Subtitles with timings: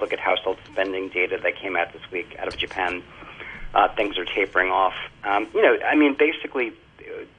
[0.00, 3.02] look at household spending data that came out this week out of Japan,
[3.74, 4.94] uh, things are tapering off.
[5.24, 6.72] Um, you know, I mean, basically,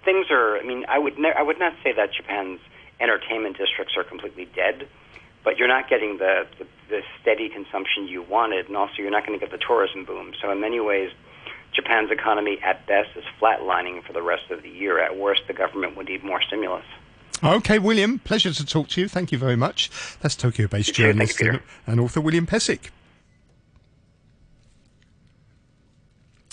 [0.06, 0.58] things are.
[0.58, 2.60] I mean, I would ne- I would not say that Japan's
[3.00, 4.88] entertainment districts are completely dead,
[5.44, 9.26] but you're not getting the, the, the steady consumption you wanted, and also you're not
[9.26, 10.34] going to get the tourism boom.
[10.42, 11.12] So in many ways,
[11.74, 15.00] Japan's economy at best is flatlining for the rest of the year.
[15.00, 16.86] At worst, the government would need more stimulus.
[17.44, 19.08] Okay, William, pleasure to talk to you.
[19.08, 19.90] Thank you very much.
[20.22, 22.92] That's Tokyo based journalist you, and author William Pesek.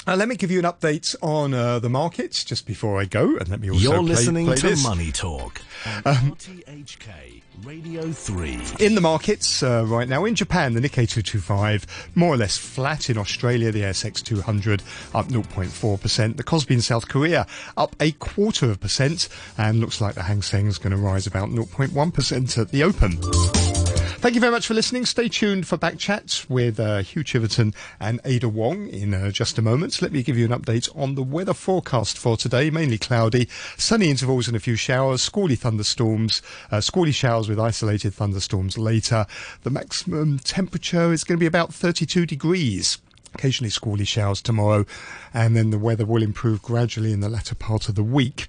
[0.08, 3.36] Uh, let me give you an update on uh, the markets just before I go,
[3.36, 4.82] and let me also You're play, listening play to this.
[4.82, 5.60] Money Talk
[6.06, 8.58] Um, RTHK Radio 3.
[8.80, 13.10] In the markets uh, right now, in Japan, the Nikkei 225 more or less flat.
[13.10, 14.82] In Australia, the ASX 200
[15.14, 16.36] up 0.4%.
[16.38, 19.28] The Kospi in South Korea up a quarter of a percent,
[19.58, 23.77] and looks like the Hang Seng is going to rise about 0.1% at the open.
[24.20, 25.06] Thank you very much for listening.
[25.06, 29.58] Stay tuned for back chats with uh, Hugh Chiverton and Ada Wong in uh, just
[29.58, 30.02] a moment.
[30.02, 32.68] Let me give you an update on the weather forecast for today.
[32.68, 36.42] Mainly cloudy, sunny intervals and a few showers, squally thunderstorms,
[36.72, 39.24] uh, squally showers with isolated thunderstorms later.
[39.62, 42.98] The maximum temperature is going to be about 32 degrees.
[43.34, 44.84] Occasionally squally showers tomorrow,
[45.32, 48.48] and then the weather will improve gradually in the latter part of the week.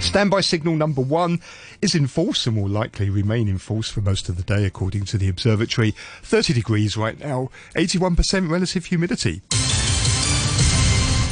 [0.00, 1.40] Standby signal number one
[1.80, 5.04] is in force and will likely remain in force for most of the day, according
[5.06, 5.94] to the observatory.
[6.22, 9.40] 30 degrees right now, 81% relative humidity.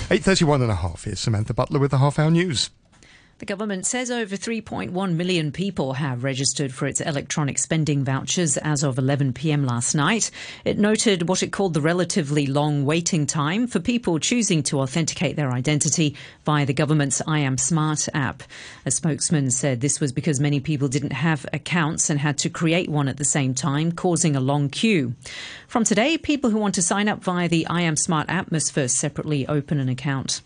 [0.09, 1.05] 8.31 and a half.
[1.05, 2.71] Here's Samantha Butler with the half hour news.
[3.39, 8.85] The government says over 3.1 million people have registered for its electronic spending vouchers as
[8.85, 10.31] of 11 pm last night.
[10.65, 15.35] It noted what it called the relatively long waiting time for people choosing to authenticate
[15.35, 18.45] their identity via the government's iAM Smart app.
[18.87, 22.89] A spokesman said this was because many people didn't have accounts and had to create
[22.89, 25.15] one at the same time, causing a long queue.
[25.67, 28.95] From today, people who want to sign up via the iAM Smart app must first
[28.95, 30.41] separately open an account.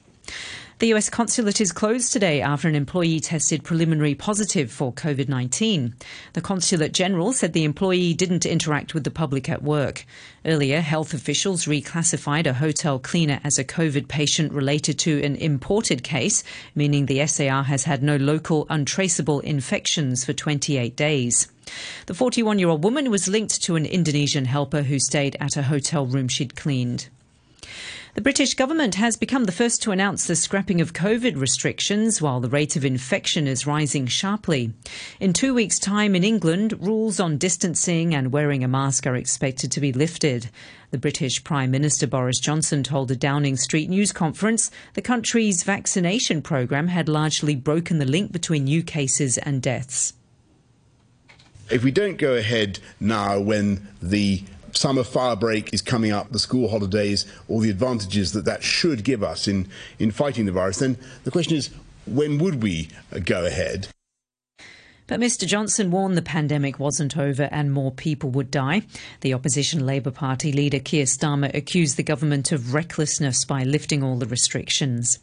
[0.78, 5.92] The US consulate is closed today after an employee tested preliminary positive for COVID 19.
[6.34, 10.06] The consulate general said the employee didn't interact with the public at work.
[10.44, 16.04] Earlier, health officials reclassified a hotel cleaner as a COVID patient related to an imported
[16.04, 16.44] case,
[16.76, 21.48] meaning the SAR has had no local untraceable infections for 28 days.
[22.06, 25.64] The 41 year old woman was linked to an Indonesian helper who stayed at a
[25.64, 27.08] hotel room she'd cleaned.
[28.18, 32.40] The British government has become the first to announce the scrapping of COVID restrictions while
[32.40, 34.72] the rate of infection is rising sharply.
[35.20, 39.70] In two weeks' time in England, rules on distancing and wearing a mask are expected
[39.70, 40.50] to be lifted.
[40.90, 46.42] The British Prime Minister Boris Johnson told a Downing Street news conference the country's vaccination
[46.42, 50.12] programme had largely broken the link between new cases and deaths.
[51.70, 54.42] If we don't go ahead now when the
[54.78, 59.04] summer fire break is coming up, the school holidays, all the advantages that that should
[59.04, 59.68] give us in,
[59.98, 61.70] in fighting the virus, then the question is
[62.06, 63.88] when would we uh, go ahead?
[65.06, 68.82] But Mr Johnson warned the pandemic wasn't over and more people would die.
[69.22, 74.16] The opposition Labour Party leader Keir Starmer accused the government of recklessness by lifting all
[74.16, 75.18] the restrictions.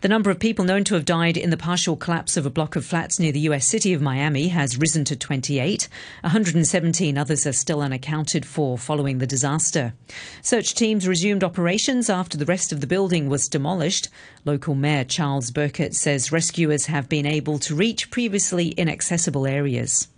[0.00, 2.74] The number of people known to have died in the partial collapse of a block
[2.74, 5.88] of flats near the US city of Miami has risen to 28.
[6.22, 9.92] 117 others are still unaccounted for following the disaster.
[10.40, 14.08] Search teams resumed operations after the rest of the building was demolished.
[14.46, 20.08] Local Mayor Charles Burkett says rescuers have been able to reach previously inaccessible areas.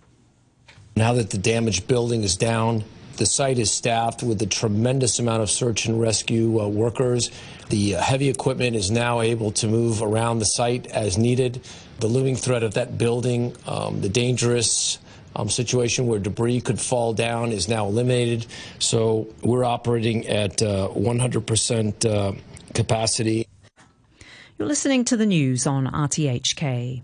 [0.95, 2.85] Now that the damaged building is down,
[3.17, 7.29] the site is staffed with a tremendous amount of search and rescue uh, workers.
[7.69, 11.61] The uh, heavy equipment is now able to move around the site as needed.
[11.99, 14.99] The looming threat of that building, um, the dangerous
[15.35, 18.45] um, situation where debris could fall down, is now eliminated.
[18.79, 22.33] So we're operating at uh, 100% uh,
[22.73, 23.47] capacity.
[24.57, 27.01] You're listening to the news on RTHK.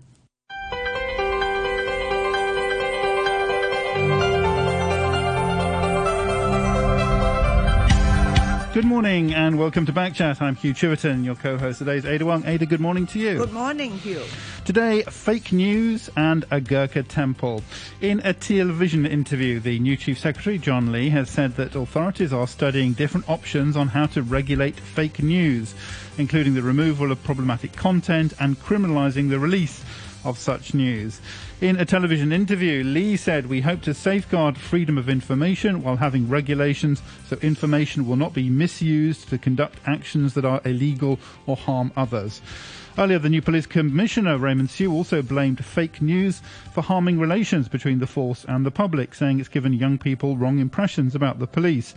[8.72, 10.40] Good morning and welcome to Backchat.
[10.40, 12.46] I'm Hugh Chiverton, your co-host today is Ada Wong.
[12.46, 13.36] Ada, good morning to you.
[13.36, 14.22] Good morning, Hugh.
[14.64, 17.64] Today, fake news and a Gurkha temple.
[18.00, 22.46] In a television interview, the new Chief Secretary, John Lee, has said that authorities are
[22.46, 25.74] studying different options on how to regulate fake news,
[26.16, 29.84] including the removal of problematic content and criminalising the release
[30.24, 31.20] of such news.
[31.60, 36.28] In a television interview, Lee said, We hope to safeguard freedom of information while having
[36.28, 41.92] regulations so information will not be misused to conduct actions that are illegal or harm
[41.96, 42.40] others.
[42.98, 46.42] Earlier, the new police commissioner, Raymond Siu, also blamed fake news
[46.72, 50.58] for harming relations between the force and the public, saying it's given young people wrong
[50.58, 51.94] impressions about the police.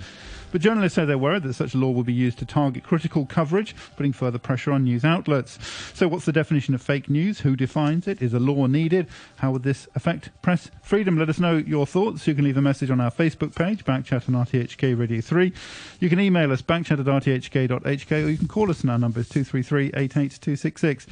[0.53, 3.25] But journalists say they're worried that such a law will be used to target critical
[3.25, 5.57] coverage, putting further pressure on news outlets.
[5.95, 7.39] So, what's the definition of fake news?
[7.39, 8.21] Who defines it?
[8.21, 9.07] Is a law needed?
[9.37, 11.17] How would this affect press freedom?
[11.17, 12.27] Let us know your thoughts.
[12.27, 15.51] You can leave a message on our Facebook page, Backchat on RTHK Radio 3.
[15.99, 19.21] You can email us, backchat at rthk.hk, or you can call us, and our number
[19.21, 21.07] is 233 88266.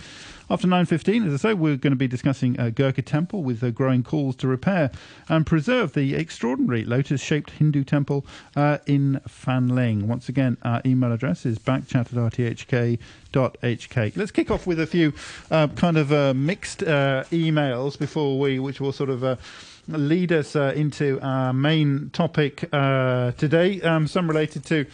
[0.51, 3.69] After 9.15, as I say, we're going to be discussing uh, Gurkha Temple with uh,
[3.69, 4.91] growing calls to repair
[5.29, 8.25] and preserve the extraordinary lotus-shaped Hindu temple
[8.57, 10.07] uh, in Fanling.
[10.07, 12.97] Once again, our email address is backchat at rthk.hk.
[14.17, 15.13] Let's kick off with a few
[15.49, 19.37] uh, kind of uh, mixed uh, emails before we, which will sort of uh,
[19.87, 22.69] lead us into our main topic
[23.37, 23.79] today.
[23.83, 24.85] Um, some related to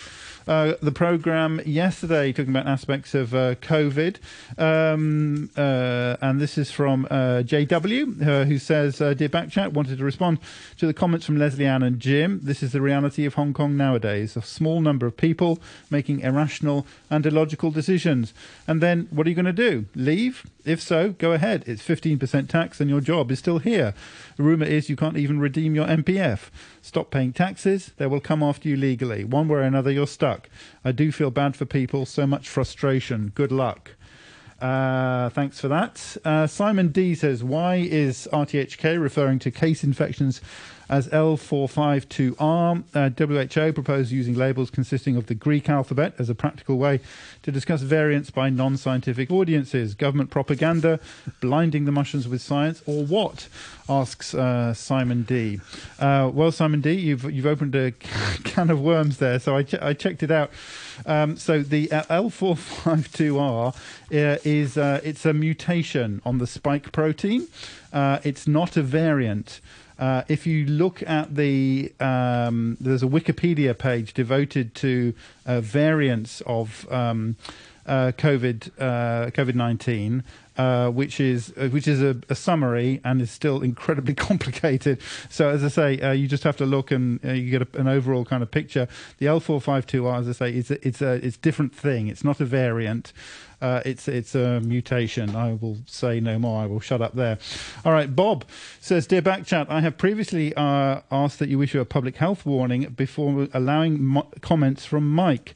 [0.48, 4.18] uh, the program yesterday, talking about aspects of uh, COVID.
[4.58, 10.40] Um, uh, and this is from uh, JW, who says, Dear Backchat, wanted to respond
[10.78, 12.40] to the comments from Leslie Ann and Jim.
[12.44, 15.60] This is the reality of Hong Kong nowadays a small number of people
[15.90, 18.34] making irrational and illogical decisions.
[18.68, 19.86] And then what are you going to do?
[19.96, 20.46] Leave?
[20.66, 21.64] If so, go ahead.
[21.66, 23.94] It's 15% tax and your job is still here.
[24.36, 26.50] The rumour is you can't even redeem your MPF.
[26.82, 29.24] Stop paying taxes, they will come after you legally.
[29.24, 30.37] One way or another, you're stuck.
[30.84, 33.31] I do feel bad for people, so much frustration.
[33.34, 33.92] Good luck.
[34.60, 36.18] Uh, thanks for that.
[36.25, 40.42] Uh, Simon D says, Why is RTHK referring to case infections
[40.89, 42.84] as L452R?
[42.94, 47.00] Uh, WHO proposed using labels consisting of the Greek alphabet as a practical way
[47.44, 49.94] to discuss variants by non scientific audiences.
[49.94, 51.00] Government propaganda,
[51.42, 53.48] blinding the mushrooms with science, or what?
[53.89, 55.60] asks uh, Simon D.
[56.00, 57.92] Uh, well, Simon D, you've, you've opened a
[58.44, 60.51] can of worms there, so I, ch- I checked it out.
[61.06, 67.48] Um, so the uh, L452R uh, is uh, it's a mutation on the spike protein.
[67.94, 69.62] It's not a variant.
[70.00, 75.14] Uh, if you look at the, um, there's a Wikipedia page devoted to
[75.46, 77.36] uh, variants of um,
[77.88, 80.24] uh, COVID uh, COVID nineteen,
[80.58, 85.00] uh, which is uh, which is a, a, summary and is still incredibly complicated.
[85.30, 88.26] So as I say, you just have to look and you get a, an overall
[88.26, 88.90] kind of picture.
[89.20, 92.08] The L452R, as I say, it's a, it's a it's different thing.
[92.08, 93.14] It's not a variant.
[93.62, 95.36] Uh, it's it's a mutation.
[95.36, 96.62] I will say no more.
[96.62, 97.39] I will shut up there.
[97.83, 98.15] All right.
[98.15, 98.45] Bob
[98.80, 102.94] says, dear Backchat, I have previously uh, asked that you issue a public health warning
[102.95, 105.56] before allowing mo- comments from Mike.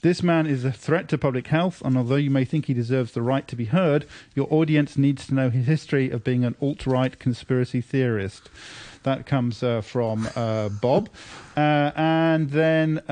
[0.00, 3.12] This man is a threat to public health, and although you may think he deserves
[3.12, 6.54] the right to be heard, your audience needs to know his history of being an
[6.62, 8.48] alt right conspiracy theorist.
[9.02, 11.08] That comes uh, from uh, Bob.
[11.56, 13.02] Uh, and then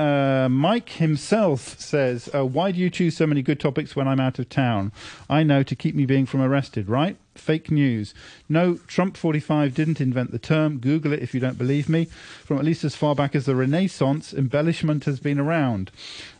[0.51, 4.49] Mike himself says, Why do you choose so many good topics when I'm out of
[4.49, 4.91] town?
[5.29, 7.17] I know to keep me being from arrested, right?
[7.35, 8.13] Fake news.
[8.49, 10.79] No, Trump 45 didn't invent the term.
[10.79, 12.05] Google it if you don't believe me.
[12.05, 15.91] From at least as far back as the Renaissance, embellishment has been around.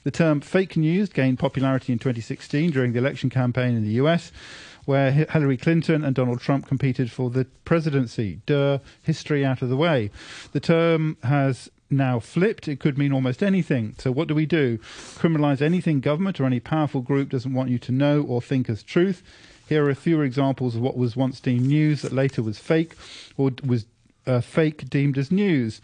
[0.04, 4.32] The term fake news gained popularity in 2016 during the election campaign in the US
[4.88, 8.40] where Hillary Clinton and Donald Trump competed for the presidency.
[8.46, 10.10] Duh, history out of the way.
[10.54, 12.70] The term has now flipped.
[12.70, 13.96] It could mean almost anything.
[13.98, 14.78] So, what do we do?
[15.16, 18.82] Criminalize anything government or any powerful group doesn't want you to know or think as
[18.82, 19.24] truth.
[19.68, 22.94] Here are a few examples of what was once deemed news that later was fake
[23.36, 23.88] or was
[24.26, 25.82] uh, fake deemed as news.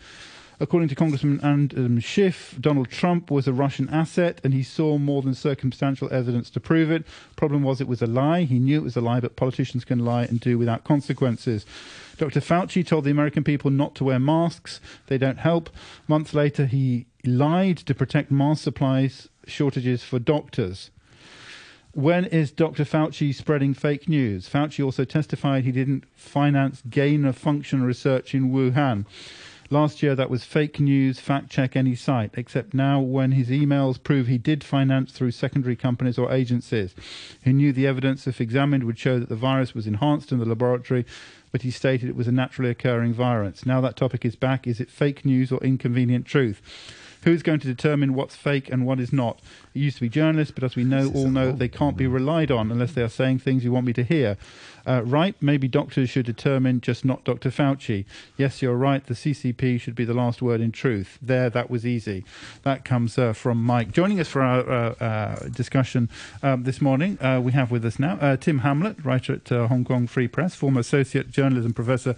[0.63, 4.97] According to Congressman Adam um, Schiff, Donald Trump was a Russian asset and he saw
[4.97, 7.03] more than circumstantial evidence to prove it.
[7.35, 8.43] Problem was it was a lie.
[8.43, 11.65] He knew it was a lie, but politicians can lie and do without consequences.
[12.15, 12.39] Dr.
[12.39, 14.79] Fauci told the American people not to wear masks.
[15.07, 15.69] They don't help.
[16.07, 20.91] Months later, he lied to protect mask supplies shortages for doctors.
[21.91, 22.85] When is Dr.
[22.85, 24.47] Fauci spreading fake news?
[24.47, 29.05] Fauci also testified he didn't finance gain of function research in Wuhan.
[29.69, 34.01] Last year, that was fake news, fact check any site, except now when his emails
[34.01, 36.93] prove he did finance through secondary companies or agencies.
[37.43, 40.45] He knew the evidence, if examined, would show that the virus was enhanced in the
[40.45, 41.05] laboratory,
[41.51, 43.65] but he stated it was a naturally occurring virus.
[43.65, 44.67] Now that topic is back.
[44.67, 46.61] Is it fake news or inconvenient truth?
[47.23, 49.39] Who's going to determine what's fake and what is not?
[49.73, 52.71] Used to be journalists, but as we know, all know they can't be relied on
[52.71, 54.37] unless they are saying things you want me to hear.
[54.85, 55.35] Uh, right?
[55.41, 57.49] Maybe doctors should determine, just not Dr.
[57.49, 58.05] Fauci.
[58.37, 59.05] Yes, you're right.
[59.05, 61.17] The CCP should be the last word in truth.
[61.21, 62.25] There, that was easy.
[62.63, 63.91] That comes uh, from Mike.
[63.91, 66.09] Joining us for our uh, uh discussion
[66.41, 69.85] um, this morning, uh, we have with us now uh, Tim Hamlett, writer at Hong
[69.85, 72.15] Kong Free Press, former associate journalism professor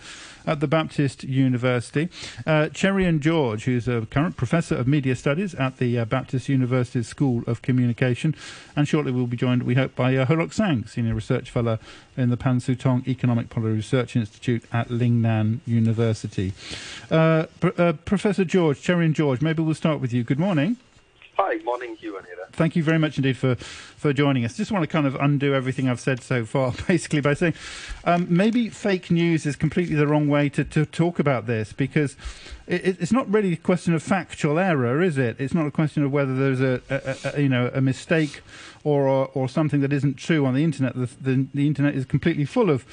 [0.47, 2.09] at the Baptist University.
[2.45, 7.03] Uh, Cherian George, who's a current professor of media studies at the uh, Baptist University
[7.03, 8.35] School of Communication.
[8.75, 11.79] And shortly we'll be joined, we hope, by uh, Ho Lok Sang, senior research fellow
[12.17, 16.53] in the Pan Sutong Economic Policy Research Institute at Lingnan University.
[17.09, 17.45] Uh,
[17.77, 20.23] uh, Professor George, Cherian George, maybe we'll start with you.
[20.23, 20.77] Good morning.
[21.37, 22.47] Hi, morning, Hugh, Anita.
[22.53, 24.55] Thank you very much indeed for, for joining us.
[24.55, 27.55] Just want to kind of undo everything I've said so far, basically, by saying
[28.05, 32.15] um, maybe fake news is completely the wrong way to, to talk about this because
[32.67, 35.35] it, it's not really a question of factual error, is it?
[35.37, 38.41] It's not a question of whether there's a, a, a you know a mistake
[38.85, 40.95] or, or, or something that isn't true on the internet.
[40.95, 42.85] The, the, the internet is completely full of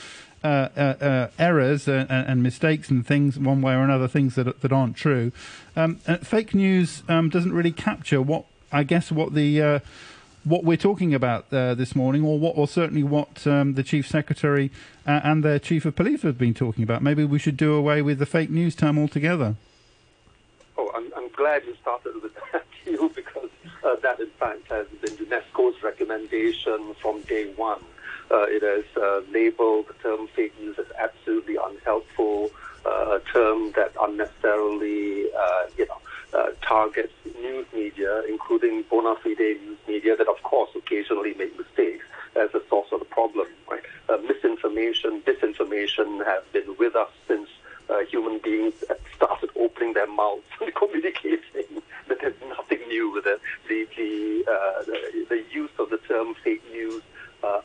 [0.45, 4.61] uh, uh, uh, errors and, and, mistakes and things one way or another, things that
[4.61, 5.31] that aren't true.
[5.77, 9.79] Um, fake news um, doesn't really capture what I guess what the uh,
[10.43, 14.09] what we're talking about uh, this morning, or what, or certainly what um, the chief
[14.09, 14.73] secretary
[15.07, 17.03] and their chief of police have been talking about.
[17.03, 19.55] Maybe we should do away with the fake news term altogether.
[20.77, 23.51] Oh, I'm, I'm glad you started with that, too, because
[24.03, 28.02] that in fact has been UNESCO's recommendation from day one uh,
[28.33, 32.51] it has uh, labeled the term fake news as absolutely unhelpful,
[32.87, 35.99] uh, a term that unnecessarily, uh, you know,
[36.33, 42.05] uh, targets news media, including bona fide news media that, of course, occasionally make mistakes
[42.37, 43.47] as a source of the problem.
[43.71, 43.83] Right?
[44.09, 47.49] Uh, misinformation, disinformation have been with us since
[48.09, 48.75] human beings
[49.15, 51.83] started opening their mouths and communicating.
[52.09, 53.41] There's nothing new with it.
[53.69, 54.45] The the,
[54.87, 57.12] the the use of the term fake news uh,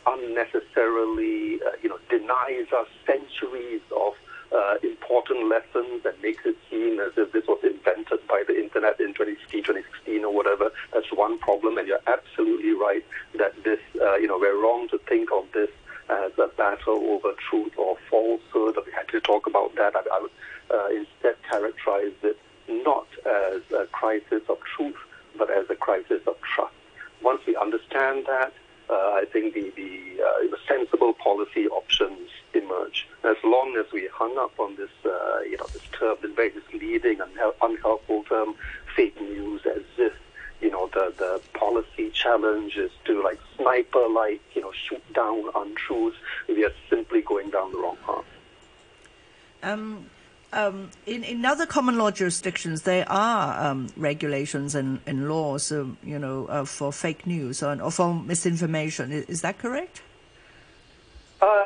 [0.05, 4.13] unnecessarily, uh, you know, denies us centuries of
[4.51, 8.99] uh, important lessons and makes it seem as if this was invented by the internet
[8.99, 10.71] in 2015, 2016 or whatever.
[10.93, 13.03] That's one problem, and you're absolutely right
[13.37, 15.69] that this, uh, you know, we're wrong to think of this
[16.09, 18.77] as a battle over truth or falsehood.
[18.85, 19.95] We had to talk about that.
[19.95, 20.31] I, I would
[20.73, 22.37] uh, instead characterize it
[22.69, 24.95] not as a crisis of truth,
[25.37, 26.73] but as a crisis of trust.
[27.21, 33.07] Once we understand that, uh, I think the, the uh, sensible policy options emerge.
[33.23, 36.51] As long as we hung up on this, uh, you know, this term, this very
[36.53, 38.55] misleading and unhelpful term,
[38.95, 40.13] fake news, as if
[40.61, 45.43] you know the the policy challenge is to like sniper like you know shoot down
[45.55, 46.17] untruths.
[46.47, 48.25] We are simply going down the wrong path.
[49.63, 50.09] Um,
[50.53, 55.97] um, in, in other common law jurisdictions, there are um, regulations and, and laws, um,
[56.03, 59.11] you know, uh, for fake news or, or, for misinformation.
[59.11, 60.01] Is, is that correct?
[61.41, 61.65] Uh,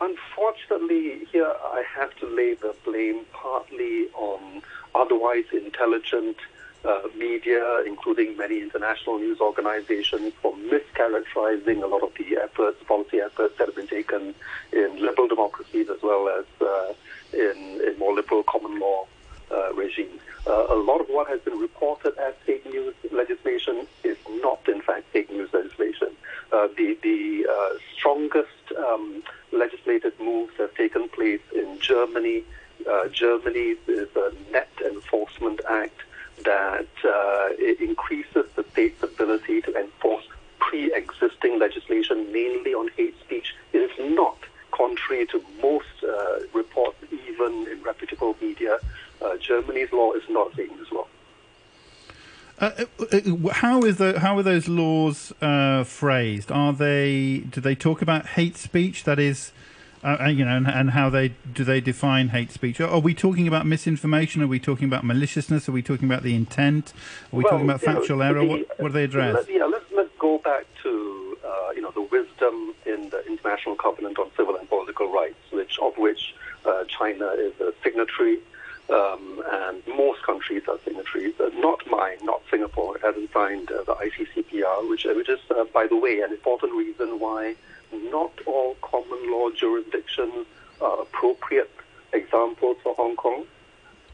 [0.00, 4.62] unfortunately, here I have to lay the blame partly on
[4.94, 6.36] otherwise intelligent
[6.84, 13.20] uh, media, including many international news organizations, for mischaracterizing a lot of the efforts, policy
[13.20, 14.34] efforts that have been taken
[14.72, 16.92] in liberal democracies as well as uh,
[17.32, 19.06] in, in more liberal common law
[19.50, 20.20] uh, regimes.
[20.46, 24.80] Uh, a lot of what has been reported as fake news legislation is not, in
[24.80, 26.08] fact, fake news legislation.
[26.52, 32.44] Uh, the the uh, strongest um, legislative moves have taken place in Germany.
[32.88, 36.00] Uh, Germany is a net enforcement act
[36.44, 37.48] that uh,
[37.80, 40.24] increases the state's ability to enforce
[40.58, 43.54] pre-existing legislation, mainly on hate speech.
[43.72, 44.38] It is not
[44.70, 48.78] contrary to most uh, reports, even in reputable media,
[49.22, 51.06] uh, Germany's law is not Satan's law.
[52.60, 56.50] Uh, uh, uh, how is the how are those laws uh, phrased?
[56.50, 59.04] Are they do they talk about hate speech?
[59.04, 59.52] That is,
[60.02, 62.80] uh, you know, and, and, how they do they define hate speech?
[62.80, 64.42] Are, we talking about misinformation?
[64.42, 65.68] Are we talking about maliciousness?
[65.68, 66.92] Are we talking about the intent?
[67.32, 68.40] Are we well, talking about factual know, error?
[68.40, 69.34] The, what, what do they address?
[69.34, 71.27] Let, yeah, let's let's go back to
[71.74, 75.96] you know the wisdom in the International Covenant on Civil and Political Rights, which of
[75.96, 78.38] which uh, China is a signatory,
[78.90, 81.34] um, and most countries are signatories.
[81.40, 82.96] Uh, not mine, not Singapore.
[82.96, 86.30] It hasn't signed uh, the ICCPR, which, uh, which is, uh, by the way, an
[86.30, 87.54] important reason why
[87.92, 90.46] not all common law jurisdictions
[90.80, 91.70] are appropriate
[92.12, 93.44] examples for Hong Kong.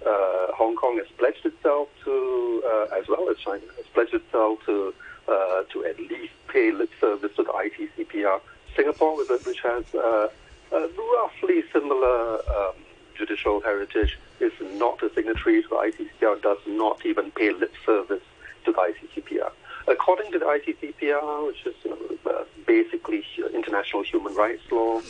[0.05, 2.62] Uh, Hong Kong has pledged itself to,
[2.97, 4.95] as well as China, has pledged itself to
[5.26, 8.40] to at least pay lip service to the ICCPR
[8.76, 10.28] Singapore, which has uh,
[10.73, 12.75] uh, roughly similar um,
[13.16, 18.23] judicial heritage, is not a signatory to the ICCPR, does not even pay lip service
[18.64, 19.50] to the ICCPR.
[19.87, 25.00] According to the ICCPR, which is you know, uh, basically international human rights law,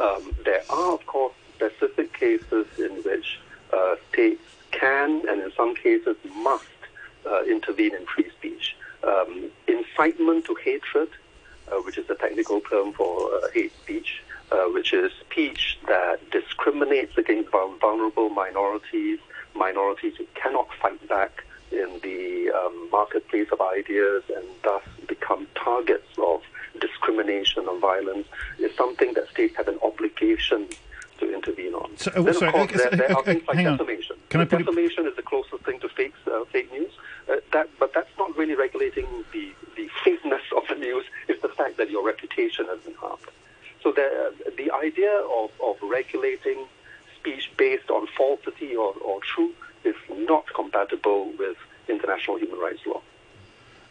[0.00, 3.40] um, there are, of course, specific cases in which
[3.72, 6.64] uh, states can and in some cases must
[7.26, 8.76] uh, intervene in free speech.
[9.02, 11.08] Um, incitement to hatred,
[11.70, 16.18] uh, which is a technical term for uh, hate speech, uh, which is speech that
[16.30, 19.18] discriminates against vulnerable minorities,
[19.54, 26.08] minorities who cannot fight back in the um, marketplace of ideas and thus become targets
[26.18, 26.42] of
[26.80, 28.26] discrimination and violence,
[28.58, 30.68] is something that states have an obligation
[31.18, 31.90] to intervene on.
[31.96, 34.16] So, then, of sorry, course, okay, there, there are things like defamation.
[34.34, 36.92] I put defamation is the closest thing to fake, uh, fake news.
[37.30, 41.04] Uh, that, but that's not really regulating the, the fakeness of the news.
[41.28, 43.22] It's the fact that your reputation has been harmed.
[43.82, 46.66] So the, the idea of, of regulating
[47.16, 51.56] speech based on falsity or, or truth is not compatible with
[51.88, 53.00] international human rights law.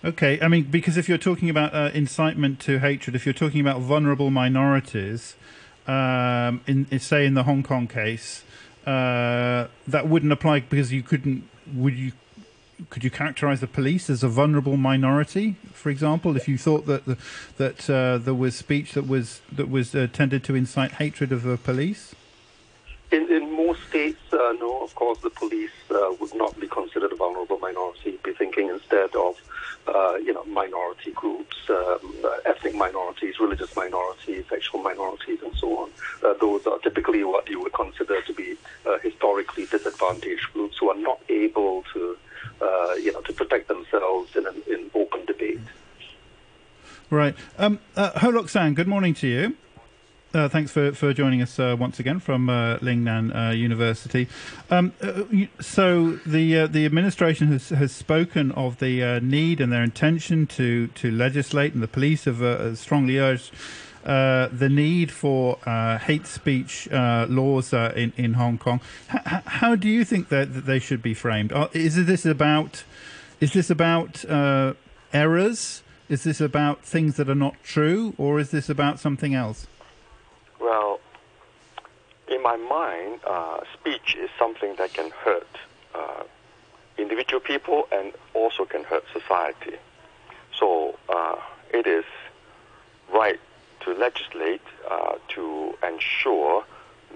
[0.03, 3.59] Okay, I mean, because if you're talking about uh, incitement to hatred, if you're talking
[3.59, 5.35] about vulnerable minorities,
[5.87, 8.43] um, in, in say in the Hong Kong case,
[8.85, 11.49] uh, that wouldn't apply because you couldn't.
[11.73, 12.13] Would you?
[12.89, 17.05] Could you characterize the police as a vulnerable minority, for example, if you thought that
[17.05, 17.17] the,
[17.57, 21.43] that uh, there was speech that was that was uh, tended to incite hatred of
[21.43, 22.15] the police?
[23.11, 27.11] In, in most states, uh, no, of course, the police uh, would not be considered
[27.11, 28.19] a vulnerable minority.
[28.23, 29.35] Be thinking instead of,
[29.93, 35.77] uh, you know, minority groups, um, uh, ethnic minorities, religious minorities, sexual minorities, and so
[35.79, 35.89] on.
[36.23, 38.55] Uh, those are typically what you would consider to be
[38.85, 42.17] uh, historically disadvantaged groups who are not able to,
[42.61, 45.59] uh, you know, to protect themselves in an in open debate.
[47.09, 47.35] Right.
[47.57, 49.55] Um, uh, Ho Lok Sang, good morning to you.
[50.31, 54.27] Uh, thanks for, for joining us uh, once again from uh, Lingnan uh, University.
[54.69, 55.23] Um, uh,
[55.59, 60.85] so the uh, the administration has has spoken of the need and their intention to,
[60.87, 63.51] to legislate, and the police have strongly urged
[64.03, 65.57] the need for
[66.01, 68.81] hate speech laws in in Hong Kong.
[69.11, 71.51] H- how do you think that, that they should be framed?
[71.73, 72.83] Is this about
[73.41, 74.25] is this about
[75.11, 75.81] errors?
[76.07, 79.65] Is this about things that are not true, or is this about something else?
[80.59, 80.99] Well,
[82.29, 85.47] in my mind, uh, speech is something that can hurt
[85.95, 86.23] uh,
[86.97, 89.77] individual people and also can hurt society.
[90.57, 91.35] So uh,
[91.73, 92.05] it is
[93.13, 93.39] right
[93.81, 96.63] to legislate uh, to ensure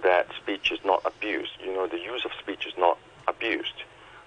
[0.01, 1.51] that speech is not abused.
[1.63, 2.97] You know, the use of speech is not
[3.27, 3.83] abused.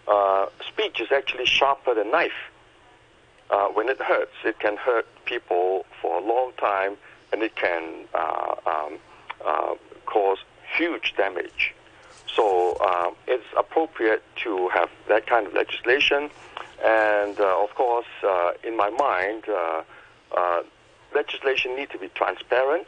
[0.07, 2.51] Uh, speech is actually sharper than knife.
[3.51, 6.97] Uh, when it hurts, it can hurt people for a long time,
[7.33, 8.99] and it can uh, um,
[9.45, 9.75] uh,
[10.07, 10.39] cause
[10.77, 11.75] huge damage.
[12.35, 16.31] So uh, it's appropriate to have that kind of legislation,
[16.85, 19.83] and uh, of course, uh, in my mind, uh,
[20.37, 20.63] uh,
[21.15, 22.87] legislation needs to be transparent,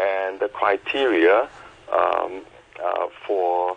[0.00, 1.48] and the criteria
[1.92, 2.42] um,
[3.26, 3.76] for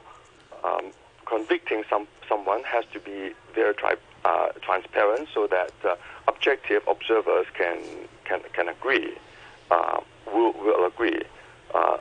[0.64, 0.92] um,
[1.26, 3.96] convicting some someone has to be very tri-
[4.62, 5.72] transparent, so that
[6.28, 7.78] objective observers can
[8.24, 9.14] can can agree,
[9.72, 11.22] uh, will will agree,
[11.74, 11.98] uh,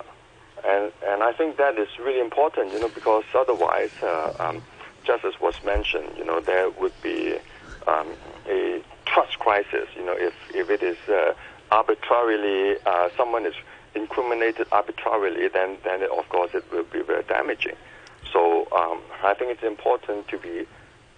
[0.65, 4.63] and and I think that is really important, you know, because otherwise, uh, um,
[5.05, 7.37] just as was mentioned, you know, there would be
[7.87, 8.09] um,
[8.49, 11.35] a trust crisis, you know, if if it is uh,
[11.71, 13.55] arbitrarily uh, someone is
[13.95, 17.77] incriminated arbitrarily, then then it, of course it will be very damaging.
[18.33, 20.67] So um, I think it's important to be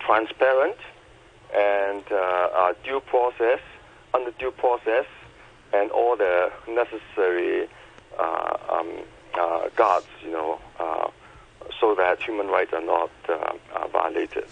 [0.01, 0.77] transparent
[1.55, 3.61] and uh, due process,
[4.13, 5.07] under due process,
[5.77, 7.69] and all the necessary
[8.19, 8.91] uh, um,
[9.39, 11.09] uh, guards, you know, uh,
[11.81, 13.35] so that human rights are not uh,
[13.75, 14.45] uh, violated.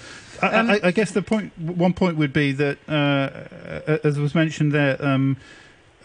[0.43, 4.73] I, I, I guess the point, one point would be that, uh, as was mentioned
[4.73, 5.37] there, um,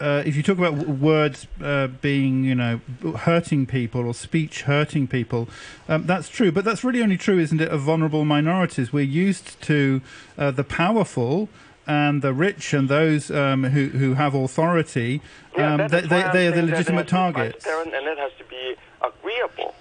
[0.00, 2.80] uh, if you talk about words uh, being, you know,
[3.18, 5.46] hurting people or speech hurting people,
[5.88, 6.50] um, that's true.
[6.50, 8.94] But that's really only true, isn't it, of vulnerable minorities?
[8.94, 10.00] We're used to
[10.38, 11.50] uh, the powerful
[11.86, 15.20] and the rich and those um, who who have authority.
[15.56, 17.66] Yeah, Um, that they, they, they are the that legitimate targets.
[17.66, 19.74] and it has to be agreeable,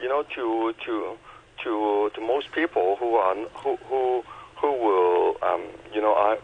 [0.00, 1.18] you know, to to
[1.62, 4.24] to to most people who are who who
[4.56, 5.62] who will, um,
[5.92, 6.38] you know, I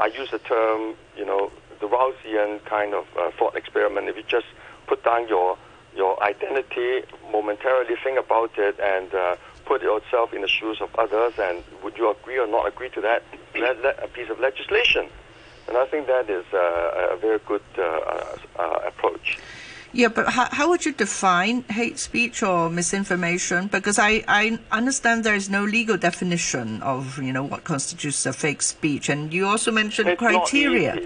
[0.00, 4.08] I use the term, you know, the Rawlsian kind of uh, thought experiment.
[4.08, 4.46] If you just
[4.86, 5.56] put down your
[5.94, 9.36] your identity momentarily, think about it, and uh,
[9.72, 13.00] put yourself in the shoes of others, and would you agree or not agree to
[13.00, 13.22] that,
[13.54, 15.08] that, that a piece of legislation?
[15.66, 19.38] And I think that is uh, a very good uh, uh, uh, approach.
[19.94, 23.68] Yeah, but how, how would you define hate speech or misinformation?
[23.68, 28.32] Because I, I understand there is no legal definition of you know what constitutes a
[28.34, 31.00] fake speech, and you also mentioned It's criteria.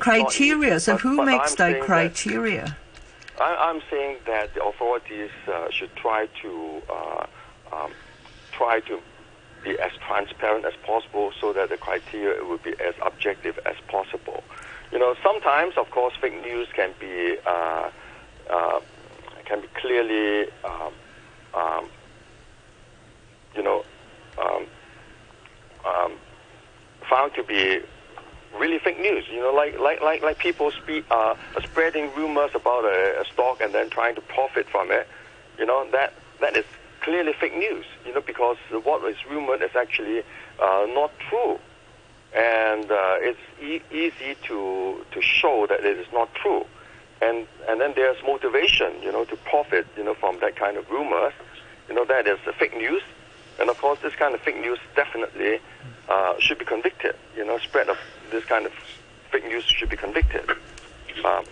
[0.00, 0.80] criteria.
[0.80, 2.76] so But- who but makes that criteria?
[3.40, 7.26] I, I'm saying that the authorities uh, should try to uh,
[7.72, 7.92] um,
[8.52, 9.00] try to
[9.62, 14.42] be as transparent as possible, so that the criteria will be as objective as possible.
[14.92, 17.90] You know, sometimes, of course, fake news can be uh,
[18.48, 18.80] uh,
[19.44, 20.92] can be clearly, um,
[21.54, 21.88] um,
[23.56, 23.84] you know,
[24.38, 24.66] um,
[25.86, 26.12] um,
[27.08, 27.80] found to be
[28.56, 29.24] really fake news.
[29.30, 33.60] You know, like like like like people speak uh, spreading rumors about a, a stock
[33.60, 35.06] and then trying to profit from it.
[35.58, 36.64] You know that that is
[37.00, 37.84] clearly fake news.
[38.06, 40.22] You know because what is rumored is actually
[40.60, 41.58] uh, not true,
[42.34, 46.64] and uh, it's e- easy to to show that it is not true.
[47.20, 50.88] And and then there's motivation, you know, to profit, you know, from that kind of
[50.90, 51.32] rumor.
[51.88, 53.02] You know that is fake news,
[53.58, 55.58] and of course this kind of fake news definitely
[56.08, 57.14] uh, should be convicted.
[57.36, 57.98] You know, spread of
[58.30, 58.72] this kind of
[59.30, 60.48] fake news should be convicted.
[61.24, 61.44] Um,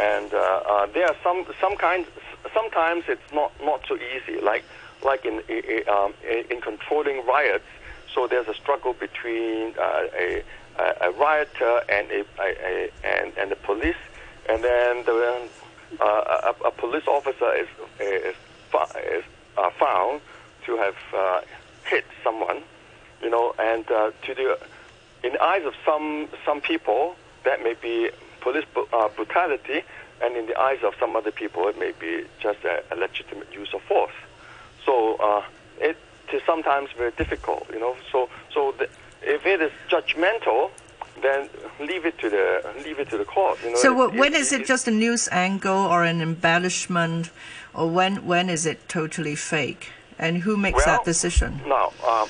[0.00, 2.06] and uh, uh, there are some some kinds.
[2.54, 4.40] Sometimes it's not not so easy.
[4.40, 4.64] Like
[5.04, 6.14] like in in, um,
[6.50, 7.64] in controlling riots.
[8.14, 10.42] So there's a struggle between uh, a,
[11.00, 13.96] a rioter and a, a, and and the police,
[14.48, 15.48] and then the
[16.00, 17.68] uh, a, police officer is
[18.00, 18.34] is,
[18.96, 19.24] is
[19.56, 20.20] uh, found
[20.66, 21.40] to have uh,
[21.84, 22.62] hit someone,
[23.22, 24.58] you know, and uh, to the
[25.24, 29.82] in the eyes of some some people that may be police uh, brutality,
[30.22, 33.52] and in the eyes of some other people it may be just a, a legitimate
[33.52, 34.12] use of force.
[34.86, 35.42] So uh,
[35.78, 35.96] it
[36.32, 37.96] is sometimes very difficult, you know.
[38.10, 38.88] So so the,
[39.22, 40.70] if it is judgmental,
[41.20, 41.48] then
[41.80, 42.46] leave it to the
[42.84, 43.58] leave it to the court.
[43.62, 43.76] You know.
[43.76, 47.30] So It- when it- is it just a news angle or an embellishment,
[47.74, 49.90] or when when is it totally fake?
[50.18, 51.60] And who makes that decision?
[51.66, 52.28] Now, um,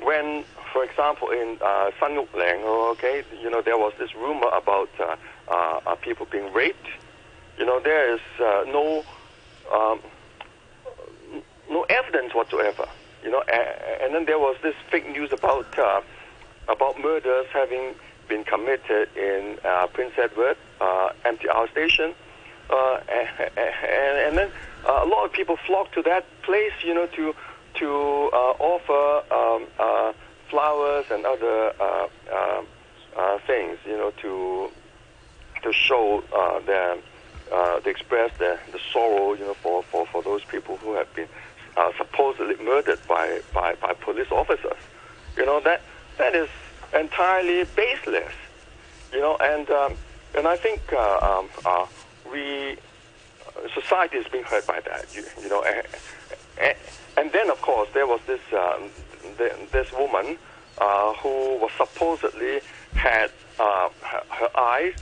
[0.00, 2.62] when, for example, in uh, Yuk Leng,
[2.92, 5.16] okay, you know, there was this rumor about uh,
[5.48, 6.86] uh, uh, people being raped.
[7.58, 9.04] You know, there is uh, no
[9.72, 10.00] um,
[11.70, 12.86] no evidence whatsoever.
[13.22, 16.00] You know, and, and then there was this fake news about uh,
[16.68, 17.94] about murders having
[18.28, 22.14] been committed in uh, Prince Edward uh, MTR station,
[22.70, 24.50] uh, and, and, then
[24.84, 27.34] uh, a lot of people flocked to that place, you know, to
[27.74, 27.88] to
[28.58, 30.14] offer um,
[30.48, 34.70] flowers and other uh, things, you know, to
[35.62, 36.22] to show
[36.66, 36.96] their
[37.52, 41.12] uh, to express the, the sorrow, you know, for, for, for those people who have
[41.14, 41.28] been
[41.76, 44.78] uh, supposedly murdered by, by, by police officers.
[45.36, 45.82] You know that
[46.16, 46.48] that is
[46.94, 48.32] entirely baseless.
[49.12, 49.94] You know, and um,
[50.36, 51.86] and I think uh, um, uh,
[52.30, 55.14] we uh, society is being hurt by that.
[55.14, 55.86] You, you know, and,
[56.60, 56.76] and,
[57.18, 58.90] and then of course there was this um,
[59.36, 60.38] th- this woman
[60.78, 62.60] uh, who was supposedly
[62.94, 64.94] had her, her eyes,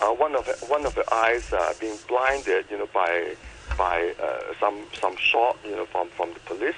[0.00, 3.34] uh, one of one of her eyes uh, being blinded, you know, by
[3.76, 6.76] by uh, some some shot, you know, from from the police.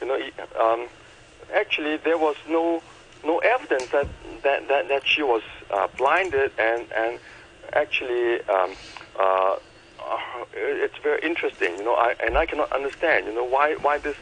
[0.00, 0.18] You know,
[0.60, 0.88] um,
[1.54, 2.82] actually there was no
[3.24, 4.08] no evidence that
[4.42, 7.18] that that, that she was uh, blinded, and and
[7.72, 8.40] actually.
[8.42, 8.76] Um,
[9.18, 9.56] uh,
[10.52, 14.16] it's very interesting, you know, I, and I cannot understand, you know, why why this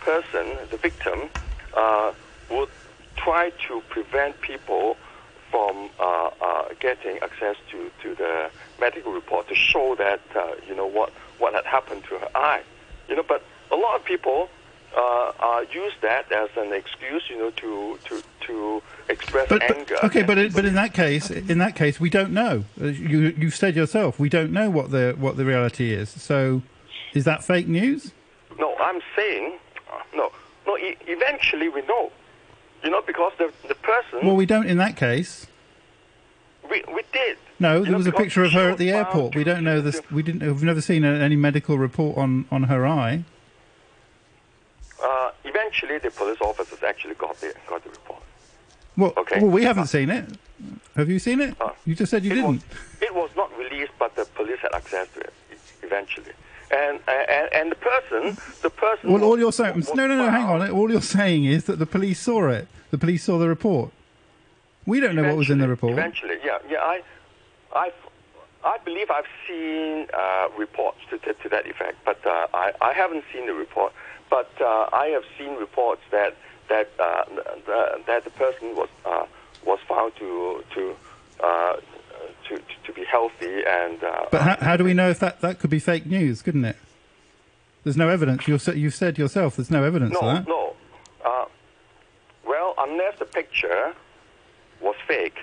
[0.00, 1.28] person, the victim,
[1.76, 2.12] uh,
[2.50, 2.68] would
[3.16, 4.96] try to prevent people
[5.56, 10.74] from uh, uh, getting access to, to the medical report to show that uh, you
[10.74, 12.62] know what what had happened to her eye,
[13.08, 13.22] you know.
[13.26, 14.48] But a lot of people
[14.94, 19.96] uh, uh, use that as an excuse, you know, to to to express But, anger.
[20.02, 22.64] but okay, but it, but in that case, in that case, we don't know.
[22.80, 26.08] Uh, You you said yourself, we don't know what the what the reality is.
[26.10, 26.62] So,
[27.14, 28.12] is that fake news?
[28.58, 29.58] No, I'm saying,
[30.14, 30.30] no,
[30.66, 30.76] no.
[30.76, 32.10] E- eventually, we know,
[32.86, 35.46] you know, because the the person Well, we don't in that case.
[36.70, 37.36] we we did.
[37.58, 39.34] No, You there know, was a picture of her at the airport.
[39.34, 40.00] We don't know this.
[40.10, 40.42] We didn't.
[40.46, 43.24] We've never seen a, any medical report on on her eye.
[45.02, 48.22] Uh, eventually, the police officers actually got the got the report.
[48.96, 49.40] Well, Okay.
[49.40, 50.24] well, we haven't seen it.
[50.96, 51.60] Have you seen it?
[51.60, 52.62] Uh, you just said you it didn't.
[52.62, 55.32] Was, it was not released, but the police had access to it
[55.82, 56.32] eventually.
[56.70, 59.12] And and, and the person, the person.
[59.12, 59.76] Well, all you're saying.
[59.76, 60.30] was No, no, no.
[60.30, 60.70] Hang on.
[60.70, 62.66] All you're saying is that the police saw it.
[62.90, 63.92] The police saw the report.
[64.86, 65.92] We don't know what was in the report.
[65.92, 66.78] Eventually, yeah, yeah.
[66.78, 67.02] I,
[67.74, 67.92] I,
[68.64, 72.92] I believe I've seen uh, reports to, to, to that effect, but uh, I, I
[72.92, 73.92] haven't seen the report.
[74.30, 76.36] But uh, I have seen reports that
[76.68, 77.24] that uh,
[77.66, 79.26] the, that the person was uh,
[79.64, 80.96] was found to to
[82.50, 84.02] uh, to, to be healthy and.
[84.02, 86.64] Uh, But how, how do we know if that, that could be fake news, couldn't
[86.64, 86.76] it?
[87.84, 88.48] There's no evidence.
[88.48, 90.48] You're, you've said yourself there's no evidence no, of that.
[90.48, 90.74] no.
[91.24, 91.44] Uh,
[92.46, 93.94] well, unless the picture
[94.80, 95.38] was fake,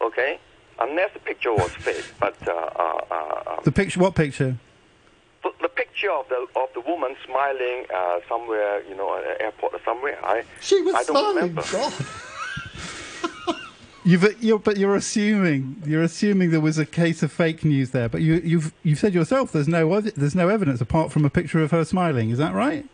[0.00, 0.38] okay?
[0.78, 4.56] Unless the picture was fake, but uh, uh, uh, um, The picture, what picture?
[5.42, 9.36] the, the picture of the of the woman smiling uh, somewhere, you know, at an
[9.40, 10.18] airport or somewhere.
[10.24, 11.36] I She was I don't smiling.
[11.36, 11.62] remember.
[11.72, 11.92] God.
[14.06, 18.08] You've, you're, but you're assuming you're assuming there was a case of fake news there.
[18.08, 21.60] But you, you've you've said yourself there's no there's no evidence apart from a picture
[21.60, 22.30] of her smiling.
[22.30, 22.86] Is that right?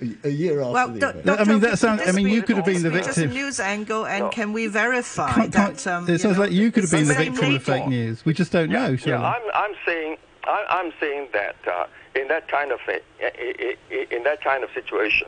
[0.00, 1.40] A, a year after Well, the do- event.
[1.40, 3.20] I mean, that sounds- I mean, you could have been the this be Just a
[3.22, 3.36] victim.
[3.36, 5.86] news angle, and can we verify Can't- can't- that?
[5.92, 8.24] Um, it sounds know, like you could have been the victim of fake news.
[8.24, 8.90] We just don't know.
[8.90, 9.24] Yeah, Surely.
[9.24, 14.06] I'm I'm saying I, I'm saying that uh, in that kind of a, i- i-
[14.14, 15.26] in that kind of situation,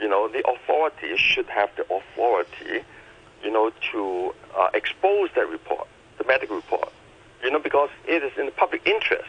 [0.00, 2.84] you know, the authorities should have the authority,
[3.46, 5.86] you know, to uh, expose that report,
[6.18, 6.92] the medical report,
[7.44, 9.28] you know, because it is in the public interest,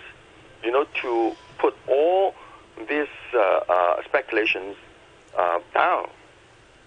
[0.64, 2.34] you know, to put all
[2.90, 4.76] these uh, uh, speculations
[5.38, 6.10] uh, down.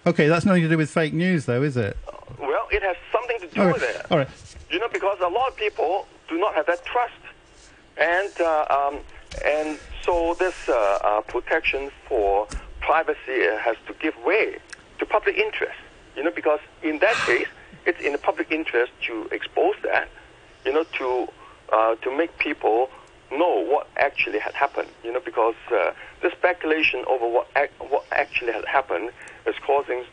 [0.05, 1.97] Okay, that's nothing to do with fake news, though, is it?
[2.37, 4.11] Well, it has something to do All with it.
[4.11, 4.29] All right.
[4.69, 7.13] You know, because a lot of people do not have that trust,
[7.97, 8.99] and uh, um,
[9.45, 12.47] and so this uh, uh, protection for
[12.81, 14.57] privacy has to give way
[14.99, 15.77] to public interest.
[16.15, 17.47] You know, because in that case,
[17.85, 20.09] it's in the public interest to expose that.
[20.65, 21.27] You know, to
[21.71, 22.89] uh, to make people
[23.31, 24.89] know what actually had happened.
[25.03, 29.11] You know, because uh, the speculation over what ac- what actually had happened
[29.45, 30.03] is causing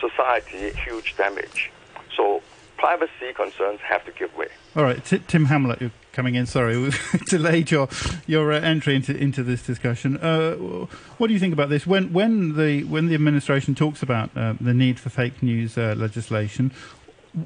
[0.00, 1.70] society huge damage.
[2.16, 2.42] So
[2.76, 4.48] privacy concerns have to give way.
[4.76, 6.46] All right, T- Tim Hamlett, coming in.
[6.46, 7.88] Sorry, we've delayed your
[8.26, 10.16] your uh, entry into into this discussion.
[10.16, 10.54] Uh,
[11.18, 11.86] what do you think about this?
[11.86, 15.94] When when the when the administration talks about uh, the need for fake news uh,
[15.96, 16.72] legislation,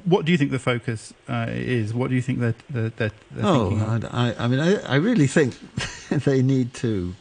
[0.05, 1.93] what do you think the focus uh, is?
[1.93, 4.09] What do you think that that they're, they're Oh?
[4.11, 5.55] I, I mean, I, I really think
[6.09, 7.13] they need to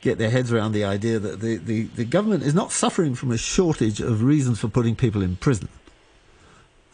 [0.00, 3.30] get their heads around the idea that the, the, the government is not suffering from
[3.30, 5.68] a shortage of reasons for putting people in prison.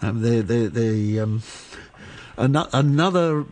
[0.02, 1.40] Um, they, they, they, um,
[2.36, 3.44] ano- another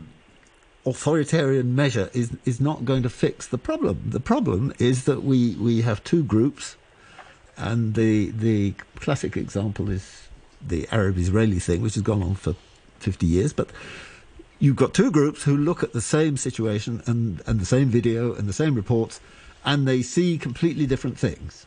[0.87, 4.03] authoritarian measure is, is not going to fix the problem.
[4.07, 6.77] The problem is that we, we have two groups,
[7.57, 10.29] and the, the classic example is
[10.67, 12.55] the Arab Israeli thing, which has gone on for
[13.01, 13.71] 50 years, but
[14.59, 18.35] you've got two groups who look at the same situation and, and the same video
[18.35, 19.21] and the same reports,
[19.65, 21.67] and they see completely different things.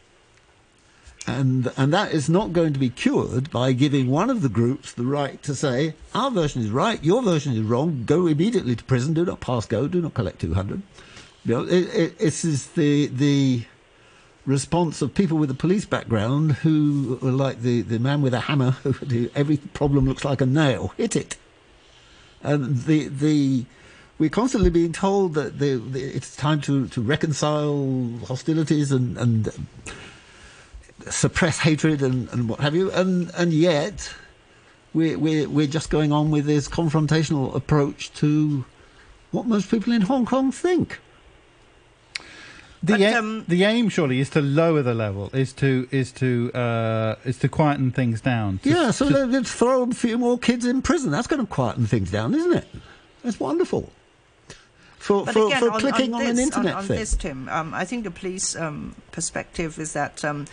[1.28, 4.94] And, and that is not going to be cured by giving one of the groups
[4.94, 8.84] the right to say, our version is right, your version is wrong, go immediately to
[8.86, 10.82] prison, do not pass go, do not collect 200.
[11.44, 13.66] You know, it, it, this is the, the
[14.46, 18.40] response of people with a police background who are like the, the man with a
[18.40, 21.36] hammer, who every problem looks like a nail, hit it.
[22.42, 23.66] And the, the,
[24.18, 29.50] we're constantly being told that the, the, it's time to, to reconcile hostilities and, and
[31.12, 34.14] suppress hatred and, and what have you, and, and yet
[34.94, 38.66] we're, we're, we're just going on with this confrontational approach to
[39.32, 41.00] what most people in Hong Kong think.
[42.84, 46.12] The, But, a- um, the aim surely is to lower the level, is to is
[46.14, 48.60] to uh, is to quieten things down.
[48.60, 51.10] to- Yeah, so to- let- let's throw a few more kids in prison.
[51.12, 52.68] That's going to quieten things down, isn't it?
[53.24, 53.92] That's wonderful.
[55.00, 56.98] For, But for, again, for on, clicking on, on, this, an internet on, on thing.
[57.00, 60.46] this, Tim, um, I think the police um, perspective is that um,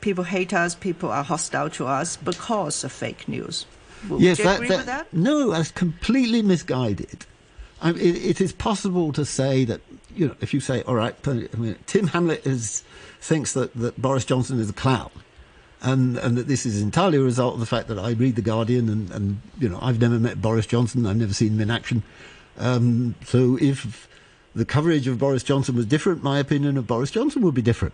[0.00, 3.66] people hate us, people are hostile to us because of fake news.
[4.08, 5.12] Would yes, you that, agree that, with that?
[5.12, 7.26] No, that's completely misguided.
[7.80, 9.80] I mean, it, it is possible to say that,
[10.14, 12.84] you know, if you say, all right, I mean, Tim Hamlett is,
[13.20, 15.10] thinks that, that Boris Johnson is a clown.
[15.82, 18.42] And, and that this is entirely a result of the fact that I read The
[18.42, 21.70] Guardian and, and you know, I've never met Boris Johnson, I've never seen him in
[21.70, 22.02] action.
[22.58, 24.08] Um, so if
[24.54, 27.92] the coverage of Boris Johnson was different, my opinion of Boris Johnson would be different.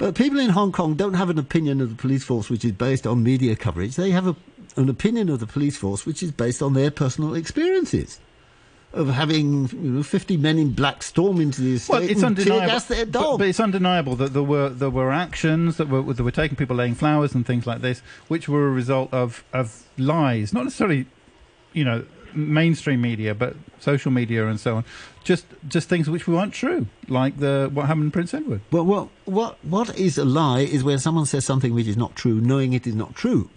[0.00, 2.72] But people in Hong Kong don't have an opinion of the police force which is
[2.72, 3.96] based on media coverage.
[3.96, 4.34] They have a,
[4.76, 8.18] an opinion of the police force which is based on their personal experiences
[8.94, 12.34] of having you know, 50 men in black storm into the estate Well, it's and
[12.34, 12.66] tear undeniable.
[12.72, 13.38] gas their But, dog.
[13.40, 16.76] but it's undeniable that there were there were actions that were that were taking people
[16.76, 21.04] laying flowers and things like this, which were a result of of lies, not necessarily,
[21.74, 22.04] you know,
[22.34, 24.84] mainstream media, but social media and so on.
[25.24, 28.60] Just just things which weren't true, like the what happened in Prince Edward.
[28.70, 32.16] Well, well, what what is a lie is when someone says something which is not
[32.16, 33.50] true, knowing it is not true.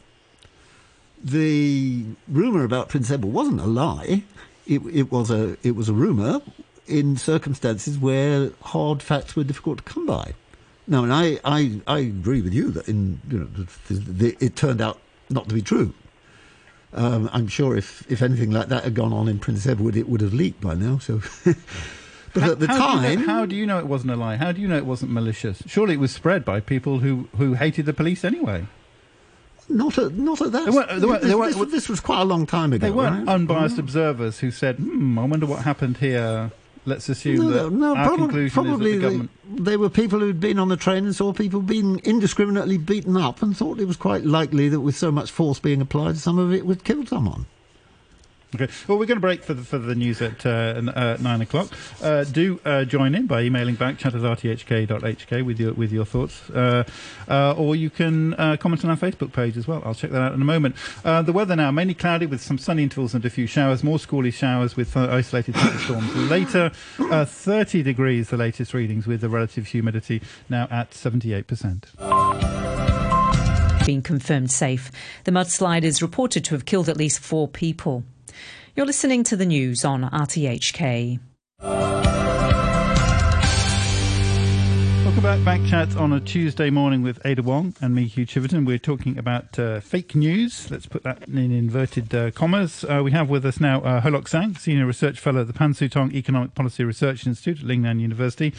[1.24, 4.24] The rumor about Prince Edward wasn't a lie;
[4.68, 6.42] it, it was a it was a rumor
[6.88, 10.34] in circumstances where hard facts were difficult to come by.
[10.86, 14.56] Now, and I, I, I agree with you that in you know the, the, it
[14.56, 15.94] turned out not to be true.
[16.96, 20.08] Um, I'm sure if, if anything like that had gone on in Prince Edward, it
[20.08, 21.00] would have leaked by now.
[21.00, 21.22] So,
[22.34, 24.12] but How- at the how do you time, know, how do you know it wasn't
[24.12, 24.36] a lie?
[24.36, 25.64] How do you know it wasn't malicious?
[25.66, 28.68] Surely it was spread by people who, who hated the police anyway.
[29.70, 30.66] not at not at that.
[30.66, 32.86] They weren't- they weren't- this, they weren't- this- this was quite a long time ago.
[32.86, 33.34] They weren't right?
[33.36, 36.52] unbiased observers who said, "Hmm, I wonder what happened here."
[36.86, 39.66] Let's assume No, that no, our probably, conclusion probably is that the they, government.
[39.66, 43.42] they were people who'd been on the train and saw people being indiscriminately beaten up
[43.42, 46.52] and thought it was quite likely that with so much force being applied, some of
[46.52, 47.46] it would kill someone.
[48.56, 48.68] Okay.
[48.88, 51.70] Well, we're going to break for the, for the news at uh, uh, nine o'clock.
[52.02, 56.06] Uh, do uh, join in by emailing back chat at rthk.hk with your with your
[56.06, 56.84] thoughts, uh,
[57.28, 59.82] uh, or you can comment on our Facebook page as well.
[59.84, 60.76] I'll check that out in a moment.
[61.04, 63.84] The weather now mainly cloudy with some sunny intervals and a few showers.
[63.84, 66.70] More squally showers with isolated thunderstorms later.
[67.26, 71.88] Thirty degrees the latest readings with the relative humidity now at seventy eight percent.
[73.86, 74.92] Being confirmed safe.
[75.26, 78.04] The mudslide is reported to have killed at least four people.
[78.76, 81.20] You're listening to the news on RTHK.
[85.06, 88.66] Welcome back, back chat on a Tuesday morning with Ada Wong and me, Hugh Chiverton.
[88.66, 90.72] We're talking about uh, fake news.
[90.72, 92.84] Let's put that in inverted uh, commas.
[92.84, 95.54] Uh, we have with us now uh, Ho Lok Sang, Senior Research Fellow at the
[95.54, 98.56] Pan Sutong Economic Policy Research Institute at Lingnan University.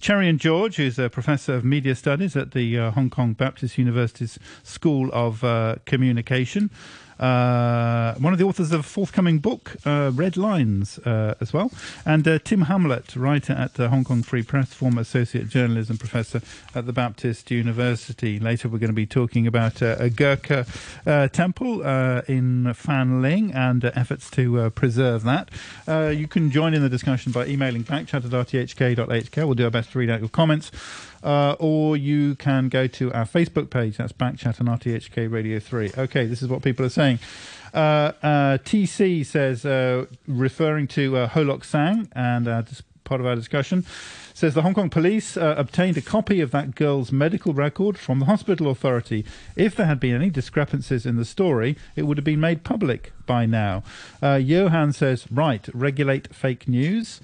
[0.00, 4.38] Cherian George, who's a Professor of Media Studies at the uh, Hong Kong Baptist University's
[4.62, 6.70] School of uh, Communication.
[7.18, 11.70] Uh, one of the authors of a forthcoming book, uh, Red Lines, uh, as well.
[12.06, 16.40] And uh, Tim Hamlett, writer at the Hong Kong Free Press, former associate journalism professor
[16.74, 18.38] at the Baptist University.
[18.38, 20.66] Later, we're going to be talking about uh, a Gurkha
[21.32, 21.82] temple
[22.28, 25.50] in Fan Ling and efforts to preserve that.
[26.16, 29.36] You can join in the discussion by emailing backchat at rthk.hk.
[29.36, 30.70] We'll do our best to read out your comments.
[31.22, 33.96] Uh, or you can go to our Facebook page.
[33.96, 35.92] That's Backchat and RTHK Radio 3.
[35.98, 37.18] Okay, this is what people are saying.
[37.74, 42.62] Uh, uh, TC says, uh, referring to uh, Ho Lok Sang and uh,
[43.04, 43.84] part of our discussion,
[44.34, 48.20] says the Hong Kong police uh, obtained a copy of that girl's medical record from
[48.20, 49.24] the hospital authority.
[49.56, 53.12] If there had been any discrepancies in the story, it would have been made public
[53.26, 53.82] by now.
[54.22, 57.20] Uh, Johan says, right, regulate fake news.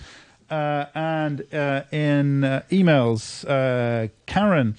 [0.50, 4.76] Uh, and uh, in uh, emails, uh, Karen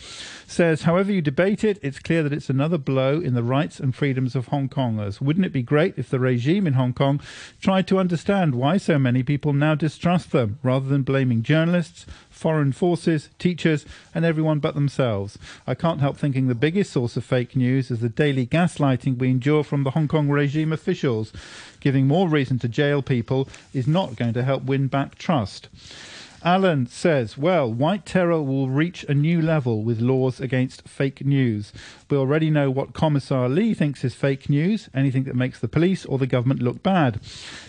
[0.47, 3.95] says, however you debate it, it's clear that it's another blow in the rights and
[3.95, 5.19] freedoms of Hong Kongers.
[5.19, 7.19] Wouldn't it be great if the regime in Hong Kong
[7.59, 12.05] tried to understand why so many people now distrust them, rather than blaming journalists,
[12.45, 15.39] foreign forces, teachers, and everyone but themselves?
[15.65, 19.31] I can't help thinking the biggest source of fake news is the daily gaslighting we
[19.31, 21.33] endure from the Hong Kong regime officials.
[21.79, 25.69] Giving more reason to jail people is not going to help win back trust.
[26.45, 31.73] Alan says, well, white terror will reach a new level with laws against fake news.
[32.07, 36.05] We already know what Commissar Lee thinks is fake news, anything that makes the police
[36.05, 37.19] or the government look bad.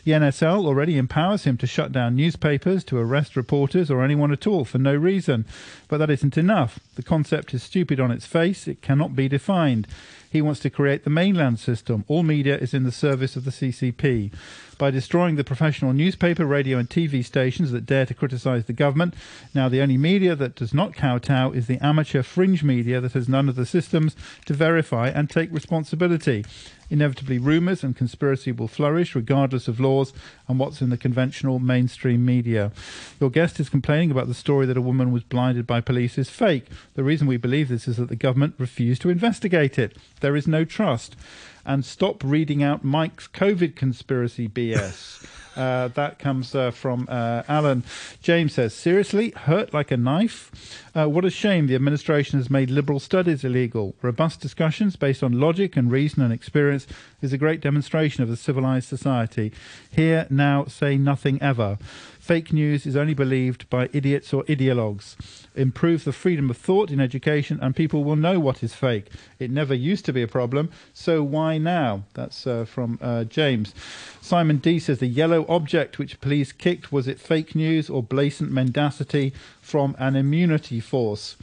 [0.05, 4.47] The NSL already empowers him to shut down newspapers, to arrest reporters or anyone at
[4.47, 5.47] all for no reason.
[5.89, 6.79] But that isn't enough.
[6.97, 9.87] The concept is stupid on its face, it cannot be defined.
[10.31, 12.05] He wants to create the mainland system.
[12.09, 14.31] All media is in the service of the CCP.
[14.79, 19.15] By destroying the professional newspaper, radio, and TV stations that dare to criticise the government,
[19.55, 23.27] now the only media that does not kowtow is the amateur fringe media that has
[23.27, 26.45] none of the systems to verify and take responsibility.
[26.91, 30.12] Inevitably, rumours and conspiracy will flourish regardless of laws
[30.47, 32.71] and what's in the conventional mainstream media.
[33.19, 36.31] Your guest is complaining about the story that a woman was blinded by police is
[36.31, 36.67] fake.
[36.95, 39.97] The reason we believe this is that the government refused to investigate it.
[40.21, 41.17] There is no trust.
[41.66, 45.26] And stop reading out Mike's COVID conspiracy BS.
[45.57, 47.83] Uh, that comes uh, from uh, Alan.
[48.20, 50.85] James says, seriously, hurt like a knife?
[50.94, 53.94] Uh, what a shame the administration has made liberal studies illegal.
[54.02, 56.87] Robust discussions based on logic and reason and experience
[57.22, 59.50] is a great demonstration of a civilized society.
[59.90, 61.79] Here, now, say nothing ever.
[62.27, 65.15] Fake news is only believed by idiots or ideologues.
[65.55, 69.07] Improve the freedom of thought in education, and people will know what is fake.
[69.39, 72.03] It never used to be a problem, so why now?
[72.15, 73.73] That's uh, from uh, James.
[74.21, 78.51] Simon D says the yellow object which police kicked was it fake news or blatant
[78.51, 81.37] mendacity from an immunity force?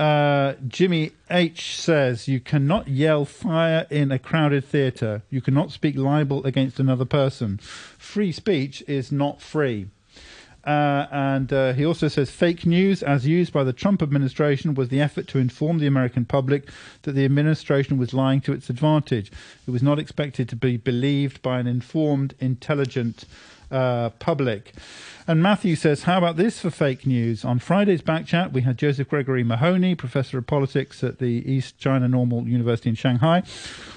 [0.00, 5.22] Uh, Jimmy H says you cannot yell fire in a crowded theatre.
[5.30, 7.58] You cannot speak libel against another person.
[7.58, 9.90] Free speech is not free.
[10.68, 14.90] Uh, and uh, he also says fake news, as used by the Trump administration, was
[14.90, 16.68] the effort to inform the American public
[17.02, 19.32] that the administration was lying to its advantage.
[19.66, 23.24] It was not expected to be believed by an informed, intelligent
[23.70, 24.74] uh, public.
[25.28, 27.44] And Matthew says, How about this for fake news?
[27.44, 31.76] On Friday's back chat, we had Joseph Gregory Mahoney, professor of politics at the East
[31.76, 33.42] China Normal University in Shanghai,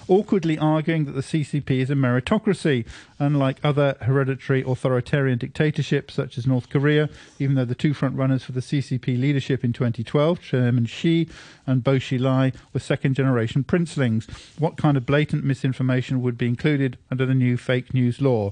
[0.10, 2.86] awkwardly arguing that the CCP is a meritocracy,
[3.18, 8.44] unlike other hereditary authoritarian dictatorships such as North Korea, even though the two front runners
[8.44, 11.30] for the CCP leadership in 2012, Chairman Xi
[11.66, 14.28] and Bo Xilai, were second generation princelings.
[14.60, 18.52] What kind of blatant misinformation would be included under the new fake news law?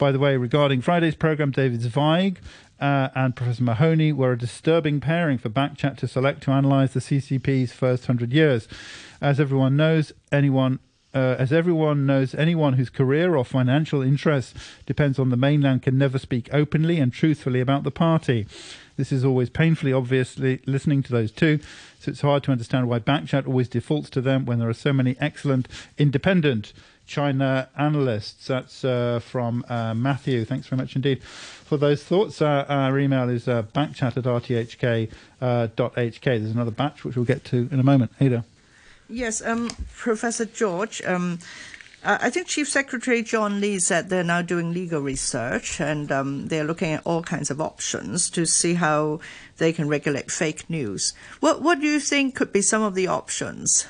[0.00, 2.40] By the way, regarding Friday's programme, David Zweig
[2.80, 7.00] uh, and Professor Mahoney were a disturbing pairing for Backchat to select to analyse the
[7.00, 8.66] CCP's first hundred years.
[9.20, 10.78] As everyone knows, anyone
[11.12, 14.54] uh, as everyone knows, anyone whose career or financial interests
[14.86, 18.46] depends on the mainland can never speak openly and truthfully about the party.
[18.96, 21.58] This is always painfully obviously listening to those two,
[21.98, 24.94] so it's hard to understand why Backchat always defaults to them when there are so
[24.94, 26.72] many excellent independent
[27.10, 28.46] China analysts.
[28.46, 30.44] That's uh, from uh, Matthew.
[30.44, 32.40] Thanks very much indeed for those thoughts.
[32.40, 35.10] Uh, our email is uh, backchat at rthk.hk.
[35.42, 38.12] Uh, There's another batch which we'll get to in a moment.
[38.20, 38.44] Ada.
[39.08, 41.02] Yes, um, Professor George.
[41.04, 41.40] Um,
[42.02, 46.64] I think Chief Secretary John Lee said they're now doing legal research and um, they're
[46.64, 49.20] looking at all kinds of options to see how
[49.58, 51.12] they can regulate fake news.
[51.40, 53.86] What What do you think could be some of the options?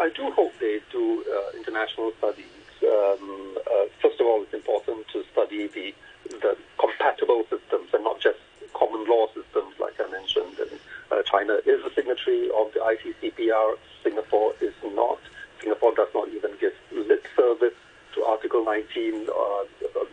[0.00, 2.46] I do hope they do uh, international studies.
[2.82, 5.94] Um, uh, first of all, it's important to study the
[6.40, 8.38] the compatible systems and not just
[8.72, 10.58] common law systems, like I mentioned.
[10.58, 10.80] And
[11.12, 13.76] uh, China is a signatory of the ICCPR.
[14.02, 15.18] Singapore is not.
[15.60, 17.74] Singapore does not even give lip service
[18.14, 19.64] to Article 19 uh,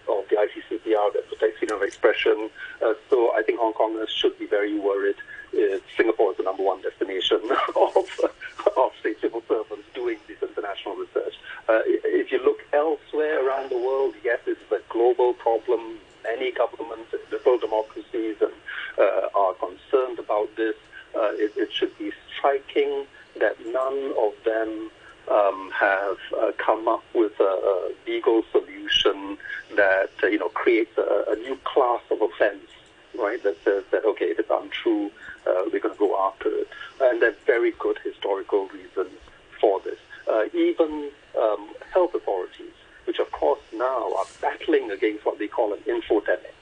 [0.10, 2.50] of the ICCPR that protects freedom of expression.
[2.82, 5.16] Uh, so I think Hong Kongers should be very worried
[5.54, 7.40] if Singapore is the number one destination
[7.76, 8.08] of
[8.76, 11.36] of state civil servants doing this international research.
[11.70, 15.98] Uh, if you look elsewhere around the world, yes, it's a global problem.
[16.24, 18.52] Many governments, liberal democracies, and,
[19.36, 20.76] are concerned about this.
[21.16, 23.06] It, it, should be striking
[23.40, 24.90] that none of them
[25.30, 29.38] um, have uh, come up with a, a, legal solution
[29.76, 32.68] that uh, you know creates a, a new class of offence
[33.18, 35.12] right, that says that, okay, if it's untrue,
[35.48, 36.68] uh, we're going to go after it.
[37.02, 39.18] And there are very good historical reasons
[39.60, 40.00] for this.
[40.28, 41.10] Uh, even
[41.40, 42.74] um, health authorities,
[43.06, 46.54] which of course now are battling against what they call an infodemic,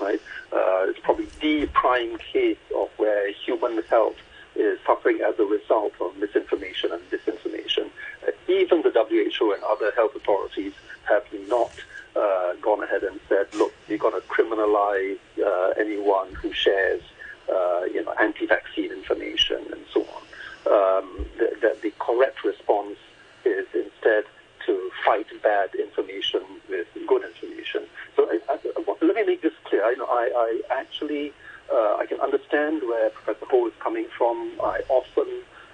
[0.00, 0.20] right?
[0.52, 4.16] Uh, it's probably the prime case of where human health
[4.54, 7.88] is suffering as a result of misinformation and disinformation.
[8.26, 10.72] Uh, even the WHO and other health authorities
[11.04, 11.72] have not
[12.16, 17.02] uh, gone ahead and said, look, you're going to criminalize uh, anyone who shares,
[17.50, 20.22] uh, you know, anti-vaccine information and so on.
[20.64, 22.96] Um, the, the, the, correct response
[23.44, 24.24] is instead
[24.66, 27.82] to fight bad information with good information.
[28.14, 28.58] So I, I,
[29.00, 29.82] let me make this clear.
[29.84, 31.32] I, I, I actually
[31.72, 34.52] uh, I can understand where Professor Ho is coming from.
[34.62, 35.28] I often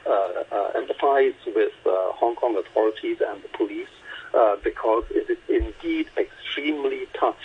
[0.06, 3.88] uh, uh, empathize with Hong Kong authorities and the police
[4.34, 7.36] uh, because it is indeed extremely tough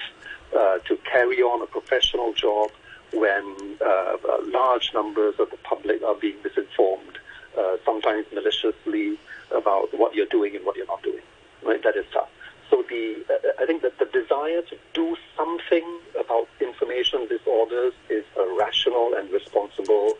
[0.53, 2.71] uh, to carry on a professional job
[3.13, 4.17] when uh,
[4.51, 7.17] large numbers of the public are being misinformed,
[7.57, 9.17] uh, sometimes maliciously,
[9.55, 11.21] about what you're doing and what you're not doing.
[11.63, 11.81] Right?
[11.83, 12.29] That is tough.
[12.69, 18.25] So the uh, I think that the desire to do something about information disorders is
[18.37, 20.17] a rational and responsible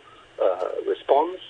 [0.86, 1.40] response,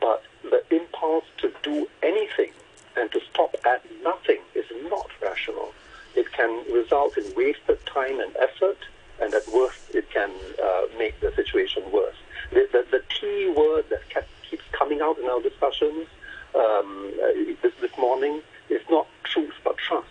[0.00, 2.52] but the impulse to do anything
[2.96, 5.72] and to stop at nothing is not rational.
[6.14, 8.78] It can result in wasted time and effort,
[9.20, 10.30] and at worst, it can
[10.62, 12.16] uh, make the situation worse.
[12.50, 16.06] The, the, the key word that kept, keeps coming out in our discussions
[16.54, 17.32] um, uh,
[17.62, 20.08] this, this morning is not truth but trust.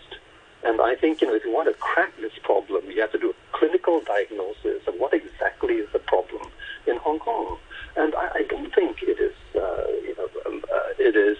[0.64, 3.18] And I think, you know, if you want to crack this problem, you have to
[3.18, 6.48] do a clinical diagnosis of what exactly is the problem
[6.86, 7.58] in Hong Kong.
[7.96, 11.38] And I, I don't think it is, uh, you know, um, uh, it is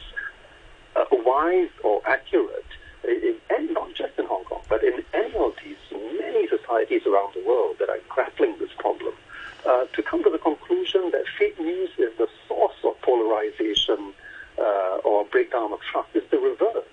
[0.97, 2.64] uh, wise or accurate,
[3.05, 7.34] in, in, not just in Hong Kong, but in any of these many societies around
[7.34, 9.14] the world that are grappling with this problem,
[9.66, 14.14] uh, to come to the conclusion that fake news is the source of polarization
[14.59, 16.84] uh, or breakdown of trust is the reverse.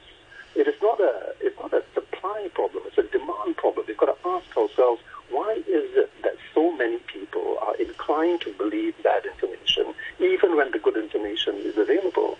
[0.56, 3.86] It is not a it's not a supply problem; it's a demand problem.
[3.88, 8.54] We've got to ask ourselves why is it that so many people are inclined to
[8.54, 12.38] believe bad information, even when the good information is available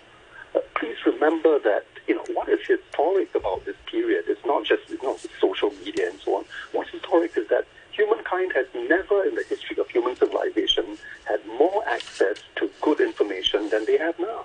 [0.84, 4.98] please remember that you know what is historic about this period is not just you
[5.02, 6.44] know social media and so on.
[6.72, 11.82] What's historic is that humankind has never in the history of human civilization had more
[11.88, 14.44] access to good information than they have now.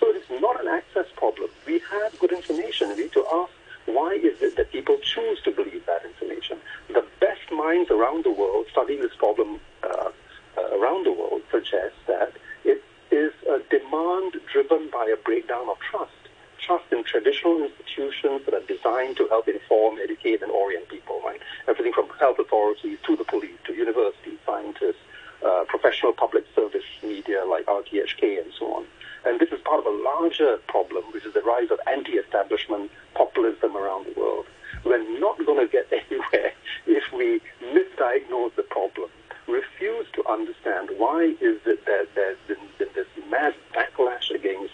[0.00, 1.50] So it is not an access problem.
[1.66, 2.88] We have good information.
[2.90, 3.52] We need to ask
[3.86, 6.58] why is it that people choose to believe that information?
[6.88, 10.10] The best minds around the world studying this problem uh,
[10.56, 12.32] uh, around the world suggest that
[12.64, 16.12] it is a demand driven by a breakdown of trust.
[16.58, 21.40] Trust in traditional institutions that are designed to help inform, educate, and orient people, right?
[21.68, 25.02] Everything from health authorities to the police to universities, scientists,
[25.44, 28.86] uh, professional public service media like RTHK and so on.
[29.24, 33.76] And this is part of a larger problem, which is the rise of anti-establishment populism
[33.76, 34.46] around the world.
[34.84, 36.52] We're not going to get anywhere
[36.86, 39.08] if we misdiagnose the problem,
[39.48, 44.72] refuse to understand why is it that there's been, this mass backlash against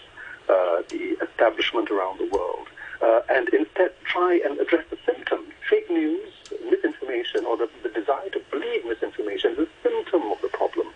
[0.49, 2.67] uh, the establishment around the world,
[3.01, 5.45] uh, and instead try and address the symptom.
[5.69, 6.29] Fake news,
[6.69, 10.87] misinformation, or the, the desire to believe misinformation is a symptom of the problem.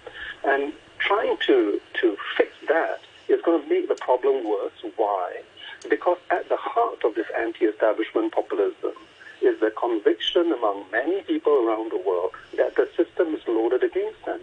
[0.43, 4.73] And trying to, to fix that is going to make the problem worse.
[4.97, 5.41] Why?
[5.89, 8.93] Because at the heart of this anti-establishment populism
[9.41, 14.23] is the conviction among many people around the world that the system is loaded against
[14.25, 14.41] them,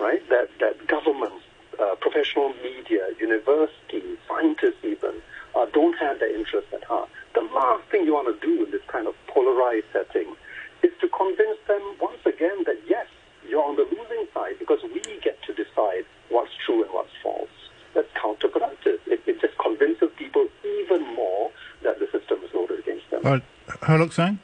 [0.00, 0.26] right?
[0.28, 1.44] That, that governments,
[1.78, 5.22] uh, professional media, universities, scientists even,
[5.54, 7.08] uh, don't have their interests at heart.
[7.34, 10.34] The last thing you want to do in this kind of polarized setting
[10.82, 13.06] is to convince them once again that yes,
[13.48, 17.55] you're on the losing side because we get to decide what's true and what's false.
[17.96, 18.98] That's counterproductive.
[19.06, 21.50] It, it just convinces people even more
[21.82, 23.22] that the system is loaded against them.
[23.24, 23.40] Uh,
[23.86, 24.38] Ho Lok Sang,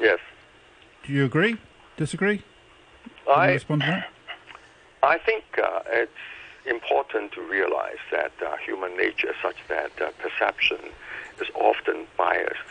[0.00, 0.20] Yes.
[1.04, 1.56] do you agree?
[1.96, 2.38] Disagree?
[2.38, 2.46] Can
[3.26, 4.10] you I, respond to that?
[5.02, 6.12] I think uh, it's
[6.66, 10.78] important to realize that uh, human nature is such that uh, perception
[11.40, 12.70] is often biased.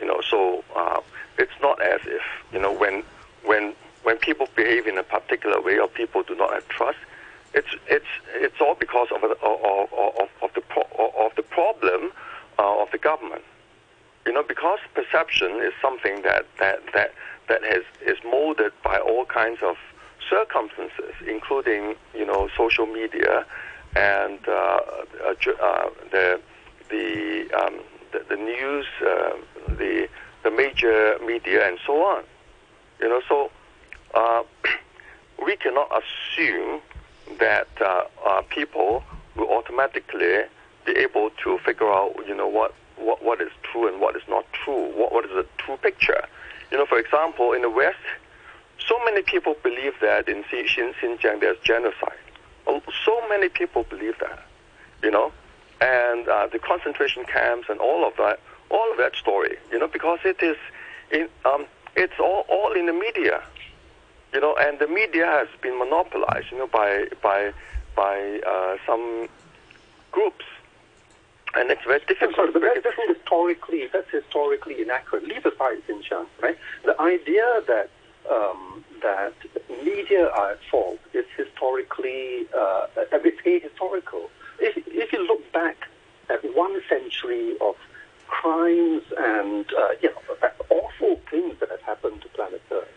[0.00, 1.00] You know, so uh,
[1.38, 2.22] it's not as if
[2.54, 3.02] you know when
[3.44, 6.96] when when people behave in a particular way or people do not have trust.
[7.54, 10.88] It's it's it's all because of of of, of the pro-
[11.18, 12.12] of the problem
[12.58, 13.42] uh, of the government.
[14.26, 17.12] You know, because perception is something that that that
[17.48, 19.76] that has is molded by all kinds of
[20.30, 23.44] circumstances, including you know social media
[23.96, 26.40] and uh, uh, uh, the
[26.90, 27.80] the, um,
[28.12, 29.32] the the news, uh,
[29.78, 30.08] the
[30.42, 32.24] the major media, and so on.
[33.00, 33.50] You know, so
[34.14, 34.42] uh,
[35.44, 36.80] we cannot assume
[37.38, 39.02] that uh, uh, people
[39.36, 40.42] will automatically
[40.84, 44.22] be able to figure out, you know, what, what, what is true and what is
[44.28, 46.24] not true, what, what is the true picture.
[46.70, 47.98] You know, for example, in the West,
[48.78, 52.18] so many people believe that in Xin- Xin- Xinjiang there's genocide.
[52.66, 54.44] Oh, So many people believe that,
[55.02, 55.32] you know,
[55.80, 59.88] and uh, the concentration camps and all of that, all of that story, you know,
[59.88, 60.56] because it is,
[61.10, 61.66] in, um,
[61.96, 63.42] it's all, all in the media,
[64.32, 67.52] you know, and the media has been monopolized, you know, by by
[67.94, 69.28] by uh, some
[70.10, 70.44] groups,
[71.54, 72.36] and it's very difficult.
[72.36, 75.24] sorry, but that's historically that's historically inaccurate.
[75.24, 76.56] Leave aside Xinjiang, right?
[76.84, 77.90] The idea that
[78.30, 79.34] um, that
[79.84, 84.28] media are at fault is historically uh, it's ahistorical.
[84.60, 85.88] If if you look back
[86.30, 87.76] at one century of
[88.28, 92.88] crimes and uh, you know awful things that have happened to planet Earth,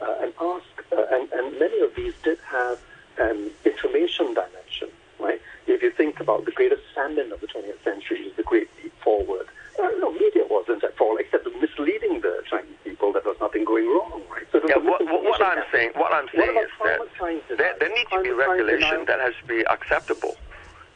[0.00, 2.78] uh, and ask, uh, and, and many of these did have
[3.18, 4.88] an information dimension,
[5.18, 5.40] right?
[5.66, 8.92] If you think about the greatest famine of the 20th century, is the Great Leap
[9.02, 9.46] Forward.
[9.78, 13.64] Uh, no, media wasn't at fault, except misleading the Chinese people that there was nothing
[13.64, 14.44] going wrong, right?
[14.52, 17.88] So Yeah, what, what, what I'm saying, what I'm saying about is that there, there
[17.88, 20.36] needs to be regulation that has to be acceptable.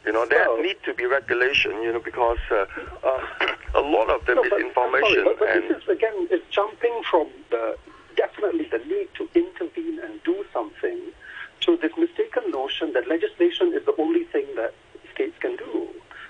[0.05, 1.81] You know, there Well- need to be regulation.
[1.81, 2.65] You know, because uh,
[3.03, 6.27] uh, a lot of the No, but- misinformation sorry, but, but and this is again
[6.29, 7.77] it's jumping from the
[8.15, 10.99] definitely the need to intervene and do something
[11.61, 14.73] to this mistaken notion that legislation is the only thing that
[15.13, 15.87] states can do.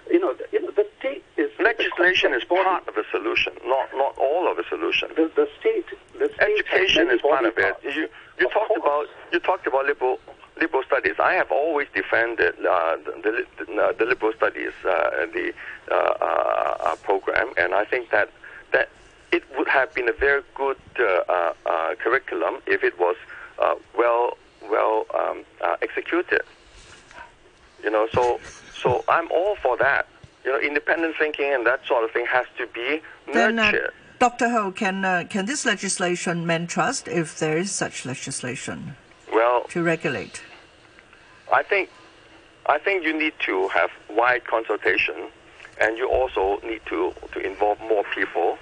[0.10, 3.04] You know, the, you know, the state is legislation is a complex part of the
[3.12, 5.10] solution, not not all of the solution.
[5.10, 5.24] body.
[5.36, 5.86] The, the state,
[6.20, 7.22] the state has
[7.58, 7.84] Education many is part body of it.
[7.84, 7.96] parts.
[7.96, 8.08] You
[8.40, 10.20] you talked about you talked about liberal
[10.60, 11.16] liberal studies.
[11.20, 15.54] I have always defended uh, the, the, uh, the liberal studies uh, the
[15.92, 18.30] uh, uh, uh, program, and I think that
[18.72, 18.90] that
[19.32, 23.16] it would have been a very good uh, uh, uh, curriculum if it was
[23.60, 24.38] uh, well
[24.70, 26.42] well um, uh, executed.
[27.84, 28.40] You know, so
[28.74, 30.08] so I'm all for that.
[30.44, 33.02] You know, independent thinking and that sort of thing has to be
[33.34, 33.94] Then, uh, nurtured.
[34.66, 34.72] Dr.
[34.72, 38.96] Ho, can uh, can this legislation mend trust if there is such legislation
[39.34, 40.44] well, to regulate?
[41.52, 41.90] I think
[42.66, 45.16] I think you need to have wide consultation,
[45.80, 48.58] and you also need to to involve more people.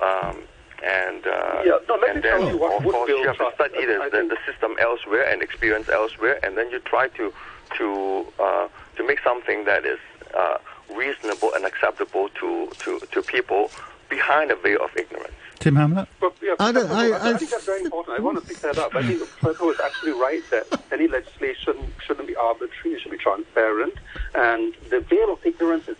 [0.00, 0.36] Um,
[0.84, 3.50] and uh, Yeah, no, let and me then tell you of course you have to
[3.54, 7.32] study the, the, the system elsewhere and experience elsewhere, and then you try to
[7.78, 10.00] to uh, to make something that is
[10.34, 10.58] uh,
[10.94, 13.70] reasonable and acceptable to, to, to people
[14.08, 15.41] behind a veil of ignorance.
[15.62, 16.08] Tim Hamlett?
[16.20, 18.18] Well, yeah, I don't- Professor, I- I, I- think that's very important.
[18.18, 18.94] I want to pick that up.
[18.96, 23.12] I think the Professor is absolutely right that any legislation shouldn't be arbitrary, it should
[23.12, 23.94] be transparent,
[24.34, 25.96] and the veil of ignorance is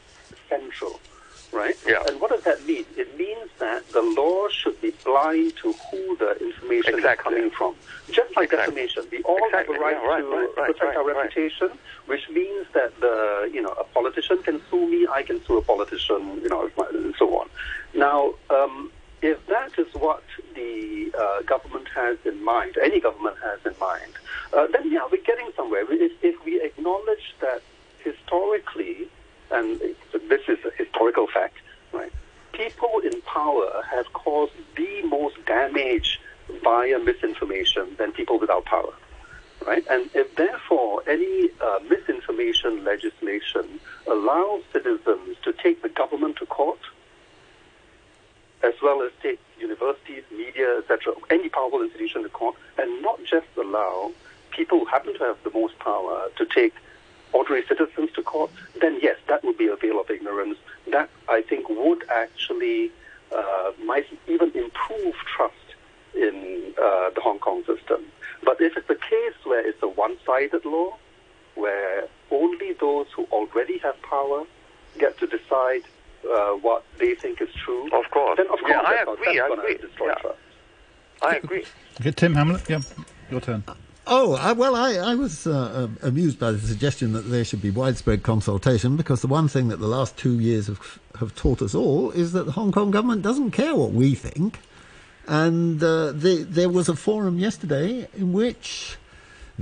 [0.49, 0.99] central,
[1.53, 1.77] right?
[1.87, 2.03] Yeah.
[2.09, 2.85] And what does that mean?
[2.97, 7.35] It means that the law should be blind to who the information Exactly.
[7.35, 7.77] is coming from.
[8.11, 8.75] Just like Exactly.
[8.75, 9.75] defamation, we all Exactly.
[9.77, 11.23] have a right Yeah, to right, right, protect our right, right.
[11.23, 11.71] reputation,
[12.07, 15.63] which means that the you know a politician can sue me, I can sue a
[15.63, 17.49] politician, you know, and so on.
[17.95, 18.91] Now, um,
[19.23, 20.23] if that is what
[20.55, 24.13] the uh, government has in mind, any government has in mind,
[24.53, 25.85] uh, then yeah, we're getting somewhere.
[25.89, 27.63] If, if we acknowledge that
[27.99, 29.09] historically,
[29.51, 31.57] and this is a historical fact,
[31.93, 32.13] right?
[32.53, 36.21] People in power have caused the most damage
[36.63, 38.93] via misinformation than people without power
[39.67, 39.85] right?
[39.91, 46.81] And if therefore any uh, misinformation legislation allows citizens to take the government to court,
[48.63, 53.47] as well as take universities, media, etc., any powerful institution to court, and not just
[53.57, 54.13] allow
[54.51, 56.75] people who happen to have the most power to take
[57.33, 58.51] ordinary citizens to court,
[58.81, 60.59] then yes, that would be a veil of ignorance.
[60.91, 62.91] That I think would actually
[63.35, 65.55] uh, might even improve trust
[66.15, 68.05] in uh, the Hong Kong system.
[68.45, 70.97] But if it's a case where it's a one-sided law,
[71.55, 74.45] where only those who already have power
[74.99, 75.83] get to decide
[76.31, 78.37] uh, what they think is true, Of course.
[78.37, 79.77] then of course Yeah, I that's, agree, that's I agree.
[79.79, 80.33] destroy Yeah.
[81.23, 81.65] I agree.
[82.01, 82.69] Okay, Tim Hamlett?
[82.69, 82.81] Yeah,
[83.31, 83.63] your turn.
[84.07, 87.63] Oh, I, well, I, I was uh, uh, amused by the suggestion that there should
[87.63, 91.63] be widespread consultation because the one thing that the last two years have, have taught
[91.63, 94.59] us all is that the Hong Kong government doesn't care what we think.
[95.29, 98.97] And uh, the, there was a forum yesterday in which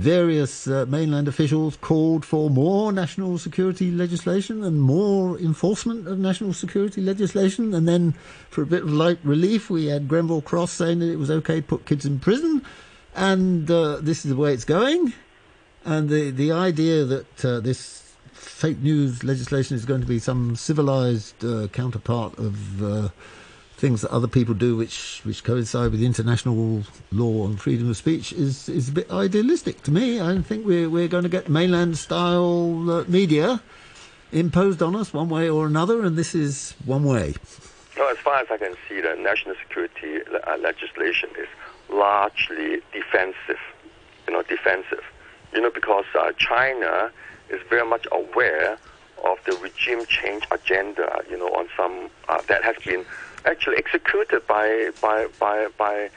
[0.01, 6.53] various uh, mainland officials called for more national security legislation and more enforcement of national
[6.53, 7.73] security legislation.
[7.73, 8.13] And then,
[8.49, 11.61] for a bit of light relief, we had Grenville Cross saying that it was okay
[11.61, 12.65] to put kids in prison.
[13.15, 15.13] And uh, this is the way it's going.
[15.85, 20.55] And the, the idea that uh, this fake news legislation is going to be some
[20.55, 23.09] civilized uh, counterpart of uh,
[23.81, 28.31] things that other people do which, which coincide with international law on freedom of speech
[28.31, 30.21] is, is a bit idealistic to me.
[30.21, 33.59] I think we're, we're going to get mainland style uh, media
[34.31, 37.33] imposed on us one way or another, and this is one way.
[37.97, 41.47] No, as far as I can see, the national security uh, legislation is
[41.89, 43.59] largely defensive.
[44.27, 45.03] You know, defensive.
[45.53, 47.11] You know, because uh, China
[47.49, 48.77] is very much aware
[49.25, 51.23] of the regime change agenda.
[51.29, 53.05] You know, on some uh, that has been
[53.45, 56.09] actually executed by by by by,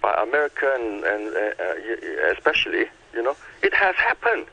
[0.00, 4.46] by America and, and uh, uh, especially, you know, it has happened.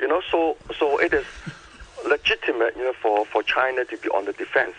[0.00, 1.24] You know, so so it is
[2.06, 4.74] legitimate, you know, for, for China to be on the defense.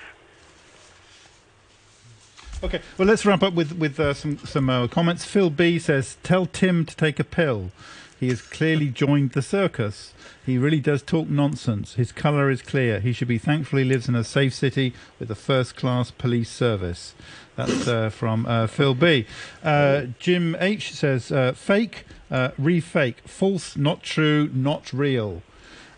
[2.64, 5.26] Okay, well, let's wrap up with with uh, some some uh, comments.
[5.26, 7.72] Phil B says, "Tell Tim to take a pill.
[8.20, 10.14] He has clearly joined the circus.
[10.46, 11.96] He really does talk nonsense.
[11.96, 13.00] His colour is clear.
[13.00, 17.14] He should be thankful he lives in a safe city with a first-class police service."
[17.56, 19.26] That's uh, from uh, Phil B.
[19.64, 25.42] Uh, Jim H says, uh, "Fake, uh, re-fake, false, not true, not real."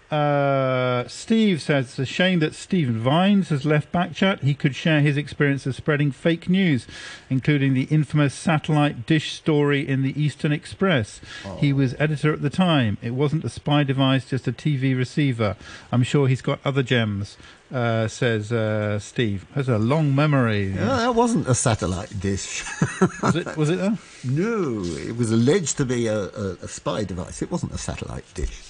[0.10, 4.42] Uh, Steve says it's a shame that Stephen Vines has left Backchat.
[4.42, 6.88] He could share his experience of spreading fake news,
[7.30, 11.20] including the infamous satellite dish story in the Eastern Express.
[11.58, 12.98] He was editor at the time.
[13.02, 15.58] It wasn't a spy device, just a TV receiver.
[15.92, 17.38] I'm sure he's got other gems.
[17.70, 19.46] Uh, says uh, Steve.
[19.54, 20.68] Has a long memory.
[20.68, 22.64] No, that wasn't a satellite dish.
[23.22, 23.58] Was it?
[23.58, 23.98] Was it though?
[24.24, 27.42] no, it was alleged to be a, a, a spy device.
[27.42, 28.62] It wasn't a satellite dish.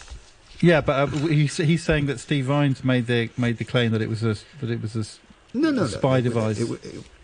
[0.62, 4.02] Yeah, but uh, he's, he's saying that Steve Vines made the made the claim that
[4.02, 5.06] it was a that it was a,
[5.58, 6.60] No, no, no, spy it- device.
[6.60, 6.70] it-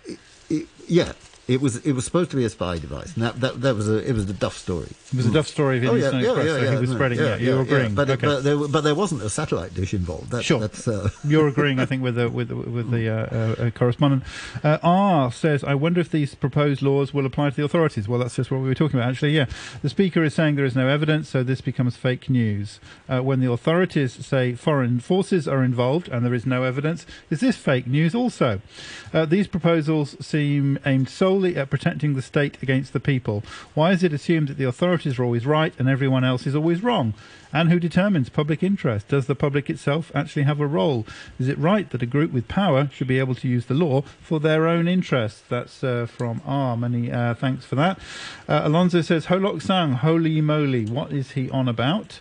[0.07, 0.19] it-
[0.49, 1.13] it- yeah,
[1.48, 1.78] it was.
[1.86, 3.98] It was supposed to be a spy device, and that that, that was a.
[4.08, 4.88] It was the Duff story.
[5.12, 6.89] It was a Duff story of Oh yeah, yeah, Express, yeah, so yeah, he was
[6.89, 7.41] no, spreading yeah, it.
[7.41, 7.89] You're yeah, agreeing.
[7.89, 7.96] yeah.
[7.96, 8.26] but okay.
[8.28, 10.32] but there but there wasn't a satellite dish involved.
[10.32, 10.62] That, Sure.
[10.62, 13.16] that's, uh, You're agreeing, I think, with the with the, with the uh,
[13.62, 14.24] uh, uh, correspondent.
[14.64, 18.20] Uh, R says, "I wonder if these proposed laws will apply to the authorities." Well,
[18.20, 19.36] that's just what we were talking about, actually.
[19.36, 19.48] Yeah,
[19.82, 22.80] the speaker is saying there is no evidence, so this becomes fake news.
[23.10, 27.41] Uh, when the authorities say foreign forces are involved and there is no evidence, is
[27.41, 28.16] this fake news?
[28.16, 28.62] Also,
[29.14, 33.43] uh, these proposals seem aimed solely at protecting the state against the people.
[33.73, 36.84] Why is it assumed that the authorities are always right and everyone else is always
[36.84, 37.13] wrong?
[37.51, 39.07] And who determines public interest?
[39.07, 41.05] Does the public itself actually have a role?
[41.39, 44.01] Is it right that a group with power should be able to use the law
[44.01, 45.43] for their own interests?
[45.49, 46.77] That's uh, from R.
[46.77, 47.99] Many uh, thanks for that.
[48.47, 52.19] Uh, Alonso says, Ho Lok Sang, holy moly, what is he on about?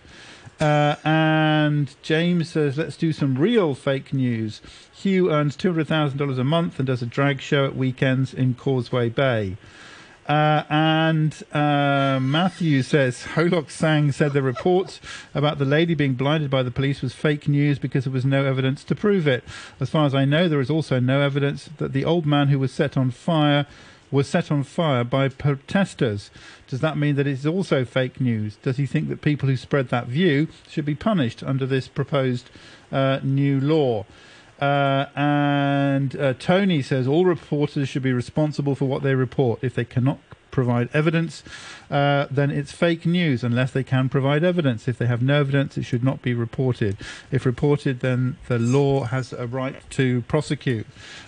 [0.62, 4.62] Uh, and James says, let's do some real fake news.
[4.92, 9.56] Hugh earns $200,000 a month and does a drag show at weekends in Causeway Bay.
[10.28, 15.00] Uh, and uh, Matthew says Ho Lok Sang said the reports
[15.34, 18.44] about the lady being blinded by the police was fake news because there was no
[18.44, 19.42] evidence to prove it.
[19.80, 22.60] As far as I know, there is also no evidence that the old man who
[22.60, 23.66] was set on fire
[24.12, 26.30] was set on fire by protesters.
[26.68, 28.56] Does that mean that it's also fake news?
[28.56, 32.50] Does he think that people who spread that view should be punished under this proposed
[32.92, 34.04] uh, new law?
[34.60, 39.58] Uh, and uh, Tony says all reporters should be responsible for what they report.
[39.62, 40.20] If they cannot
[40.52, 41.42] provide evidence,
[41.92, 44.88] uh, then it's fake news unless they can provide evidence.
[44.88, 46.96] If they have no evidence, it should not be reported.
[47.30, 50.86] If reported, then the law has a right to prosecute.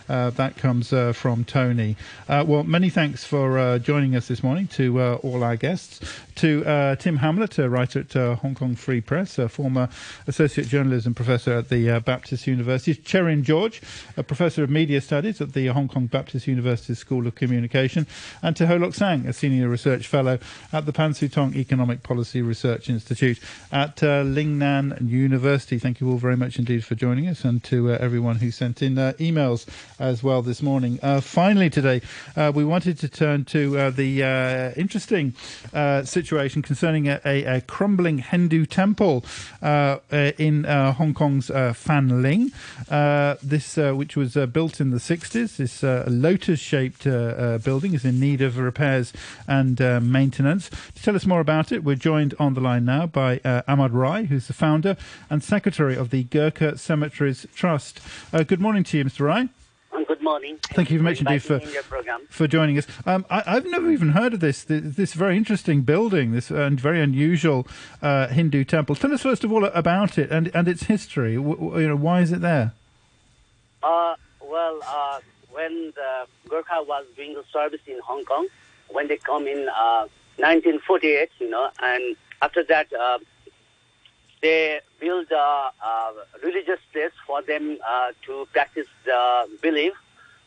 [0.09, 1.97] Uh, that comes uh, from Tony.
[2.29, 6.01] Uh, well, many thanks for uh, joining us this morning to all our guests.
[6.37, 9.89] To Tim Hamlett, a writer at Hong Kong Free Press, a former
[10.27, 12.95] associate journalism professor at the Baptist University.
[12.95, 13.81] Cherian George,
[14.17, 18.07] a professor of media studies at the Hong Kong Baptist University School of Communication.
[18.43, 20.39] And to Ho Lok Sang, a senior research fellow
[20.73, 23.41] at the Pan Sutong Economic Policy Research Institute
[23.73, 25.79] at uh, Lingnan University.
[25.79, 28.83] Thank you all very much indeed for joining us and to uh, everyone who sent
[28.83, 29.67] in uh, emails
[29.99, 30.99] as well this morning.
[31.03, 32.01] Uh, finally, today,
[32.37, 35.35] uh, we wanted to turn to uh, the uh, interesting
[35.73, 39.25] uh, situation concerning a, a, a, crumbling Hindu temple
[39.63, 42.53] uh, in Hong Kong's Fan Ling.
[43.43, 48.59] this, which was built in the 60s, this lotus shaped building is in need of
[48.59, 49.13] repairs
[49.47, 50.44] and maintenance.
[50.45, 54.27] To tell us more about it, we're joined on the line now by Ahmad Rai,
[54.27, 54.97] who's the founder
[55.31, 58.01] and secretary of the Gurkha Cemeteries Trust.
[58.33, 59.27] good morning to you, Mr.
[59.27, 59.49] Rai.
[59.95, 60.59] And good morning.
[60.71, 61.61] Thank you very much indeed for,
[62.29, 62.87] for joining us.
[63.07, 66.69] Um, I, have never even heard of this, this, this very interesting building, this uh,
[66.73, 67.69] very unusual
[68.03, 68.97] uh, Hindu temple.
[68.97, 71.37] Tell us first of all about it and, and its history.
[71.37, 72.73] W- you know, why is it there?
[73.85, 75.21] Uh, well, uh,
[75.53, 78.49] when the Gurkha was doing the service in Hong Kong,
[78.89, 79.69] when they come in
[80.37, 83.19] 1948, uh, you know, and after that uh,
[84.43, 86.13] they build a, a
[86.43, 89.95] religious place for them uh, to practice the belief.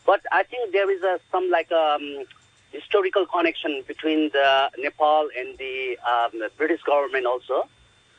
[0.06, 2.26] But I think there is a, some like um,
[2.72, 7.68] historical connection between the Nepal and the um, British government also.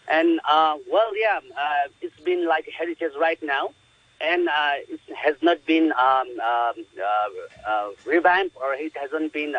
[0.08, 3.70] And uh, well, yeah, uh, it's been like heritage right now,
[4.20, 6.76] and uh, it has not been um, um
[7.66, 9.54] uh, revamped or it hasn't been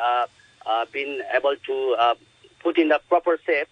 [0.91, 2.15] been able to
[2.59, 3.67] put in the proper shape.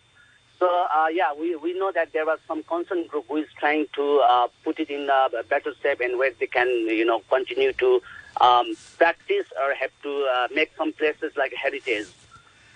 [0.59, 3.85] So uh, yeah, we, we know that there was some concern group who is trying
[3.95, 7.73] to uh, put it in a better shape and where they can you know continue
[7.73, 8.01] to
[8.41, 12.07] um, practice or have to uh, make some places like heritage.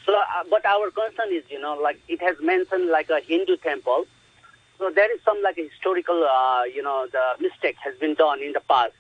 [0.06, 3.58] So, uh, but our concern is you know like it has mentioned like a Hindu
[3.58, 4.06] temple.
[4.78, 8.42] So there is some like a historical uh, you know the mistake has been done
[8.42, 8.94] in the past.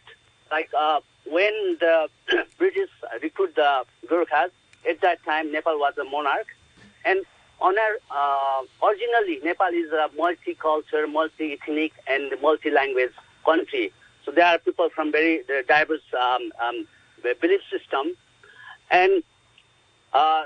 [0.49, 2.09] Like uh, when the
[2.57, 2.89] British
[3.21, 4.51] recruit the Gurkhas
[4.89, 6.47] at that time, Nepal was a monarch,
[7.05, 7.25] and
[7.61, 13.11] on our, uh, originally, Nepal is a multicultural, multi-ethnic, and multi-language
[13.45, 13.93] country.
[14.25, 16.87] So there are people from very diverse um, um,
[17.39, 18.15] belief system.
[18.89, 19.23] And
[20.13, 20.43] uh,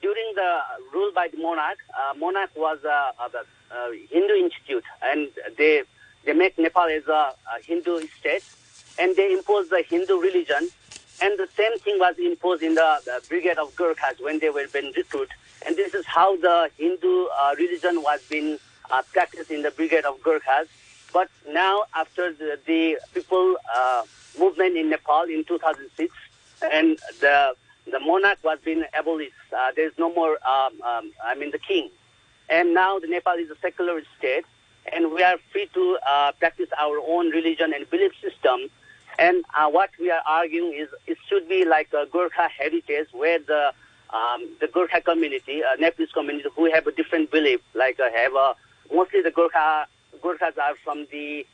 [0.00, 0.60] during the
[0.92, 5.82] rule by the monarch, uh, monarch was a, a, a, Hindu institute, and they
[6.24, 8.44] they make Nepal as a, a Hindu state,
[8.98, 10.68] and they impose the Hindu religion.
[11.20, 14.66] And the same thing was imposed in the, the Brigade of Gurkhas when they were
[14.72, 15.30] being recruited
[15.66, 18.58] and this is how the Hindu uh, religion was being
[18.90, 20.68] uh, practiced in the Brigade of Gurkhas.
[21.12, 24.02] But now, after the, the people uh,
[24.38, 26.14] movement in Nepal in 2006,
[26.62, 27.54] and the
[27.90, 30.38] the monarch was being abolished, uh, there is no more.
[30.46, 31.90] Um, um, I mean, the king,
[32.50, 34.44] and now the Nepal is a secular state,
[34.92, 38.68] and we are free to uh, practice our own religion and belief system.
[39.18, 43.38] And uh, what we are arguing is it should be like a Gurkha heritage where
[43.40, 43.72] the
[44.10, 48.34] um, the Gurkha community, uh, Nepalese community, who have a different belief, like uh, have
[48.34, 48.54] a,
[48.94, 49.86] mostly the Gurkha
[50.22, 51.46] Gurkhas are from the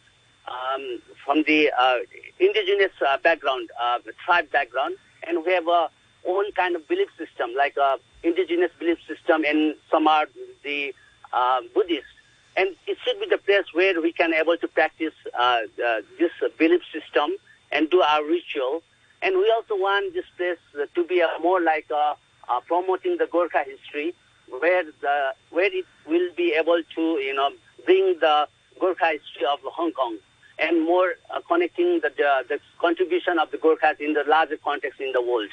[0.46, 1.96] um, from the uh,
[2.38, 4.96] indigenous uh, background, uh, tribe background,
[5.26, 5.88] and we have a
[6.26, 10.26] own kind of belief system, like a uh, indigenous belief system, and some are
[10.62, 10.94] the
[11.32, 12.08] uh, Buddhists.
[12.56, 16.30] And it should be the place where we can able to practice uh, uh, this
[16.56, 17.36] belief system
[17.74, 18.82] and do our ritual.
[19.20, 20.58] And we also want this place
[20.94, 22.14] to be a, more like a
[22.48, 24.14] uh, promoting the Gorkha history,
[24.48, 27.50] where the where it will be able to you know
[27.84, 28.48] bring the
[28.80, 30.18] Gorkha history of Hong Kong
[30.58, 35.00] and more uh, connecting the, the, the contribution of the Gorkhas in the larger context
[35.00, 35.50] in the world.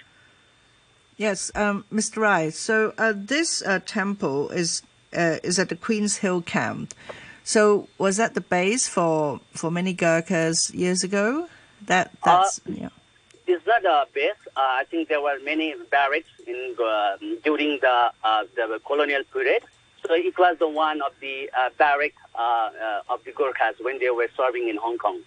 [1.17, 2.17] Yes, um, Mr.
[2.17, 2.51] Rai.
[2.51, 6.93] So uh, this uh, temple is uh, is at the Queen's Hill camp.
[7.43, 11.47] So was that the base for for many Gurkhas years ago?
[11.87, 12.89] That that's yeah.
[13.47, 14.31] It's not a base.
[14.55, 19.63] Uh, I think there were many barracks in uh, during the uh, the colonial period.
[20.05, 23.99] So it was the one of the uh, barrack uh, uh, of the Gurkhas when
[23.99, 25.19] they were serving in Hong Kong.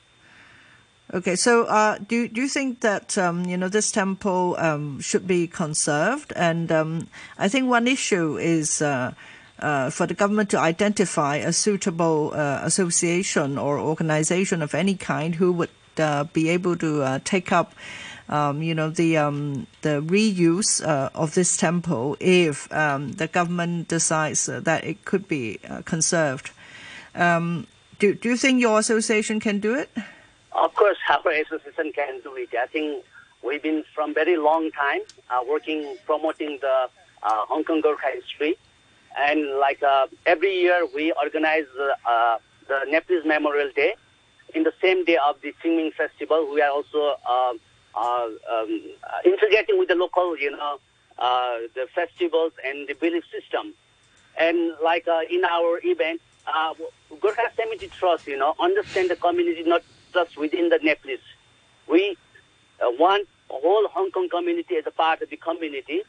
[1.12, 5.26] Okay, so uh, do do you think that um, you know this temple um, should
[5.26, 6.32] be conserved?
[6.34, 9.12] And um, I think one issue is uh,
[9.58, 15.36] uh, for the government to identify a suitable uh, association or organization of any kind
[15.36, 15.70] who would
[16.00, 17.74] uh, be able to uh, take up.
[18.26, 23.88] Um, you know the um, the reuse uh, of this temple if um, the government
[23.88, 26.50] decides uh, that it could be uh, conserved.
[27.14, 27.66] Um,
[27.98, 29.90] do do you think your association can do it?
[30.52, 32.48] Of course, our association can do it.
[32.54, 33.04] I think
[33.42, 36.88] we've been from very long time uh, working promoting the
[37.22, 38.56] Hong Kong Gurkha history,
[39.18, 39.82] and like
[40.24, 43.96] every year we organize the Nepalese Memorial Day.
[44.54, 47.52] In the same day of the Qingming Festival, we are also uh,
[47.96, 48.82] uh, um,
[49.24, 50.78] integrating with the local, you know,
[51.18, 53.74] uh, the festivals and the belief system.
[54.38, 56.74] And like uh, in our event, uh,
[57.20, 59.82] Gurkha Cemetery Trust, you know, understand the community not
[60.12, 61.18] just within the Nepalese.
[61.88, 62.16] We
[62.80, 66.02] uh, want whole Hong Kong community as a part of the community.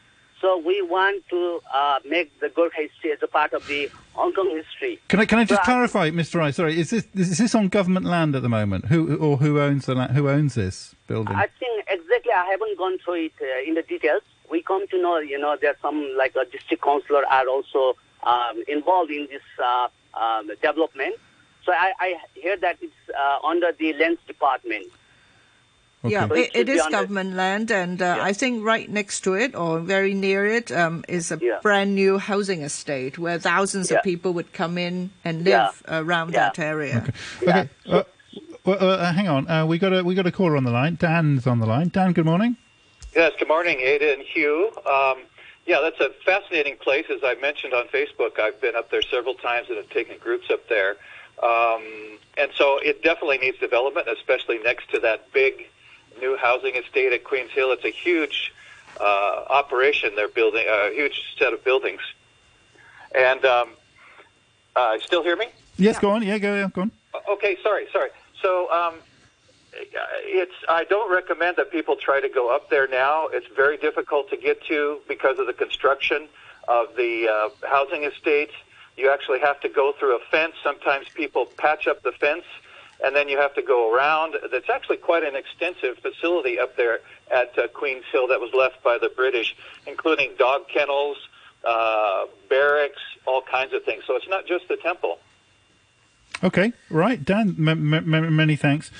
[0.46, 4.32] So we want to uh, make the Gurkha history as a part of the Hong
[4.32, 5.00] Kong history.
[5.08, 6.36] Can I can I just So clarify, Mr.
[6.36, 6.52] Rai?
[6.52, 8.86] Sorry, is this is this on government land at the moment?
[8.86, 10.12] Who or who owns the land?
[10.16, 11.36] Who owns this building?
[11.36, 12.32] I think exactly.
[12.32, 14.22] I haven't gone through it uh, in the details.
[14.48, 18.64] We come to know, you know, there's some like a district councillor are also um,
[18.68, 21.16] involved in this uh, um, development.
[21.66, 24.86] So I, I hear that it's uh, under the lands department.
[26.12, 28.64] Yeah, So it, it should it be is under- government land, and uh, I think
[28.64, 31.60] right next to it or very near it um, is a Yeah.
[31.62, 33.97] brand new housing estate where thousands Yeah.
[33.97, 35.66] of people would come in and Yeah.
[35.66, 36.39] live around Yeah.
[36.49, 37.03] that area.
[37.43, 37.70] Okay.
[37.88, 38.03] Uh,
[38.66, 39.47] well, uh, hang on.
[39.49, 40.95] Uh, we got a we got a caller on the line.
[40.95, 41.89] Dan's on the line.
[41.93, 42.58] Dan, good morning.
[43.16, 44.72] Yes, good morning, Ada and Hugh.
[44.86, 45.20] Um,
[45.66, 47.06] yeah, that's a fascinating place.
[47.10, 50.49] As I mentioned on Facebook, I've been up there several times and have taken groups
[50.51, 50.97] up there.
[51.43, 51.82] Um,
[52.38, 55.68] and so it definitely needs development, especially next to that big
[56.20, 57.72] new housing estate at Queens Hill.
[57.72, 58.53] It's a huge
[58.99, 62.01] uh, operation they're building, a huge set of buildings.
[63.13, 63.70] And um,
[64.76, 65.47] uh, still hear me?
[65.78, 66.24] Yes, go on.
[66.24, 66.91] Yeah, go, yeah, go on.
[67.30, 68.09] Okay, sorry, sorry.
[68.41, 68.95] So um,
[69.74, 73.28] it's I don't recommend that people try to go up there now.
[73.28, 76.28] It's very difficult to get to because of the construction
[76.68, 78.53] of the uh, housing estates.
[78.97, 80.53] You actually have to go through a fence.
[80.63, 82.45] Sometimes people patch up the fence,
[83.04, 84.36] and then you have to go around.
[84.52, 87.00] That's actually quite an extensive facility up there
[87.32, 91.18] at uh, Queens Hill that was left by the British, including dog kennels,
[91.66, 94.04] uh, barracks, all kinds of things.
[94.08, 95.20] So it's not just the temple.
[96.46, 97.56] Okay, right, Dan.
[97.58, 98.91] M- m- many thanks.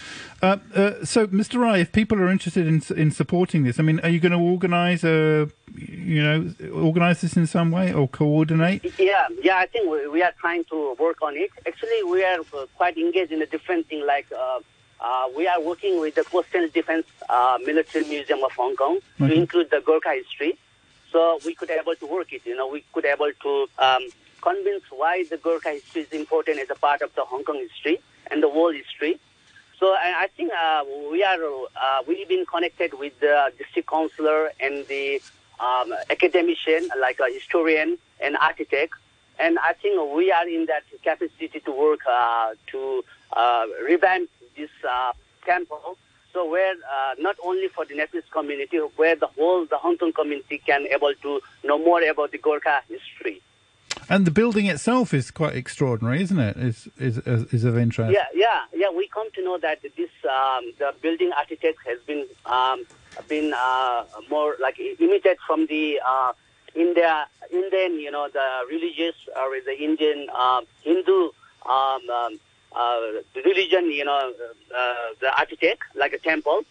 [0.42, 1.60] Uh, uh, so, Mr.
[1.62, 4.40] Rai, if people are interested in in supporting this, I mean, are you going to
[4.40, 6.38] organise a, you know,
[6.74, 8.84] organise this in some way or coordinate?
[8.98, 11.52] Yeah, yeah, I think we, we are trying to work on it.
[11.68, 14.04] Actually, we are uh, quite engaged in a different thing.
[14.08, 14.60] Like uh,
[15.00, 19.32] uh, we are working with the Coastal Defense uh, Military Museum of Hong Kong to
[19.32, 20.58] include the Gurkha history.
[21.12, 22.42] So we could able to work it.
[22.44, 24.02] You know, we could able to um,
[24.50, 27.98] convince why the Gurkha history is important as a part of the Hong Kong history
[28.30, 29.14] and the world history.
[29.80, 30.82] So I, I think uh,
[31.12, 31.42] we are
[31.86, 35.22] uh, we've been connected with the district councillor and the
[35.60, 37.90] um, academician, like a historian
[38.26, 38.94] and architect,
[39.44, 43.04] and I think we are in that capacity to work uh, to
[43.42, 45.12] uh, revamp this uh,
[45.46, 45.98] temple.
[46.34, 50.14] So where uh, not only for the Nepalese community, where the whole the Hong Kong
[50.14, 53.42] community can able to know more about the Gorkha history.
[54.10, 56.58] And the building itself is quite extraordinary, isn't it?
[56.58, 58.14] Is is is of interest?
[58.14, 58.92] Yeah, yeah, yeah.
[58.92, 62.86] We come to know that this um, the building architect has been um,
[63.28, 66.34] been uh, more like imitated from the uh,
[66.76, 71.30] India Indian, you know, the religious or the Indian uh, Hindu
[71.66, 72.40] um, um,
[72.76, 73.00] uh,
[73.44, 74.34] religion, you know,
[74.76, 76.62] uh, the architect like a temple.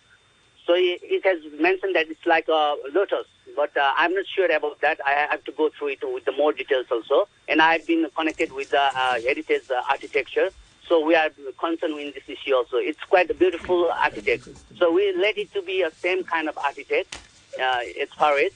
[0.66, 4.50] So it, it has mentioned that it's like a lotus, but uh, I'm not sure
[4.50, 4.98] about that.
[5.04, 7.28] I have to go through it with the more details also.
[7.48, 10.48] And I've been connected with the uh, heritage uh, architecture,
[10.88, 12.76] so we are concerned with this issue also.
[12.76, 14.48] It's quite a beautiful architect.
[14.78, 17.16] So we let it to be a same kind of architect
[17.60, 18.52] uh, as far as.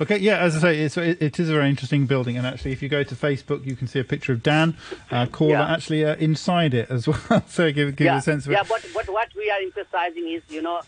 [0.00, 2.72] Okay, yeah, as I say, it's, it, it is a very interesting building, and actually,
[2.72, 4.76] if you go to Facebook, you can see a picture of Dan
[5.10, 5.72] uh, caller Yeah.
[5.72, 7.44] actually uh, inside it as well.
[7.46, 8.68] so give give yeah, a sense of yeah, it.
[8.68, 10.80] but, but what we are emphasizing is, you know,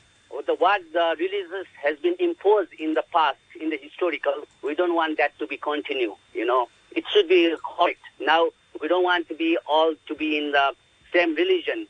[0.47, 4.33] the what the releases has been imposed in the past, in the historical.
[4.63, 6.15] We don't want that to be continue.
[6.35, 8.01] You know, it should be correct.
[8.21, 8.49] Now
[8.81, 10.73] we don't want to be all to be in the
[11.13, 11.87] same religion.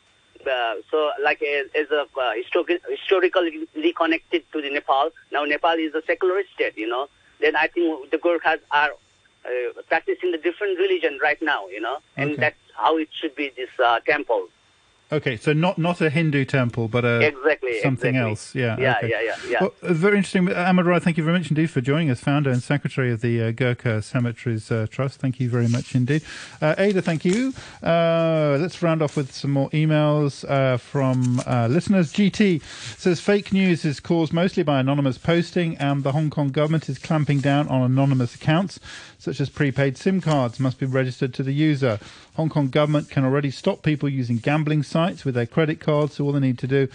[0.46, 5.72] Uh, so, like as, as a uh, histori- historically connected to the Nepal, now Nepal
[5.74, 7.08] is a secular state, you know.
[7.40, 8.90] Then I think the Gurkhas are
[9.44, 12.40] uh, practicing the different religion right now, you know, and Okay.
[12.40, 13.52] that's how it should be.
[13.56, 14.48] This uh, temple.
[15.12, 18.30] Okay, so not not a Hindu temple, but a Exactly, something exactly.
[18.30, 18.54] else.
[18.56, 19.08] Yeah, Yeah, okay.
[19.10, 19.58] yeah, yeah, yeah.
[19.60, 20.52] Well, uh, very interesting.
[20.52, 23.40] Ahmad Rai, thank you very much indeed for joining us, founder and secretary of the
[23.40, 25.20] uh, Gurkha Cemeteries uh, Trust.
[25.20, 26.22] Thank you very much indeed.
[26.60, 27.52] Uh, Ada, thank you.
[27.84, 32.12] Uh, let's round off with some more emails uh, from uh, listeners.
[32.12, 32.60] GT
[32.98, 36.98] says fake news is caused mostly by anonymous posting, and the Hong Kong government is
[36.98, 38.80] clamping down on anonymous accounts,
[39.18, 42.00] such as prepaid SIM cards must be registered to the user.
[42.36, 46.24] Hong Kong government can already stop people using gambling sites with their credit cards, so
[46.24, 46.88] all they need to do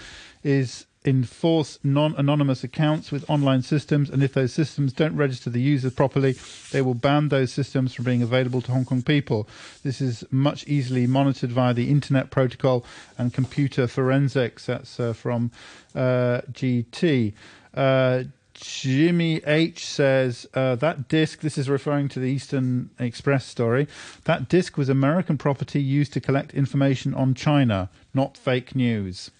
[0.44, 4.10] is enforce non-anonymous accounts with online systems.
[4.10, 6.36] And if those systems don't register the users properly
[6.72, 9.48] they will ban those systems from being available to Hong Kong people.
[9.84, 12.86] This is much easily monitored via the internet protocol
[13.18, 14.68] and computer forensics.
[14.68, 15.50] That's uh, from
[15.96, 17.34] uh, GT
[17.74, 18.24] uh,
[18.62, 23.88] Jimmy H says uh, that disc, this is referring to the Eastern Express story,
[24.26, 29.32] that disc was American property used to collect information on China, not fake news.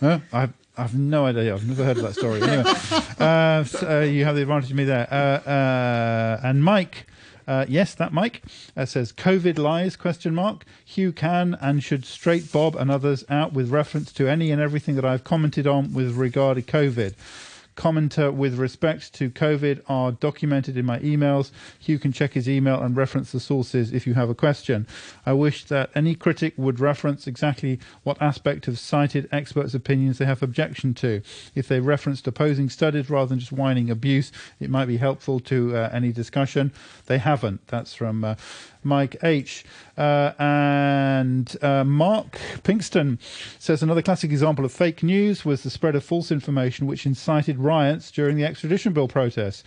[0.00, 0.18] Huh?
[0.32, 1.54] I've, I've no idea.
[1.54, 2.42] I've never heard of that story.
[2.42, 2.64] Anyway,
[3.20, 5.06] uh, so, uh, you have the advantage of me there.
[5.10, 7.06] Uh, uh, and Mike.
[7.46, 8.42] Uh, yes, that Mike
[8.76, 10.64] uh, says COVID lies question mark.
[10.84, 14.94] Hugh can and should straight Bob and others out with reference to any and everything
[14.94, 17.14] that I've commented on with regard to COVID.
[17.80, 21.50] Commenter with respect to COVID are documented in my emails.
[21.78, 24.86] Hugh can check his email and reference the sources if you have a question.
[25.24, 30.26] I wish that any critic would reference exactly what aspect of cited experts' opinions they
[30.26, 31.22] have objection to.
[31.54, 35.74] If they referenced opposing studies rather than just whining abuse, it might be helpful to
[35.74, 36.74] uh, any discussion.
[37.06, 37.66] They haven't.
[37.68, 38.34] That's from uh,
[38.84, 39.64] Mike H.
[40.00, 43.18] Uh, and uh, Mark Pinkston
[43.58, 47.58] says another classic example of fake news was the spread of false information which incited
[47.58, 49.62] riots during the extradition bill protests.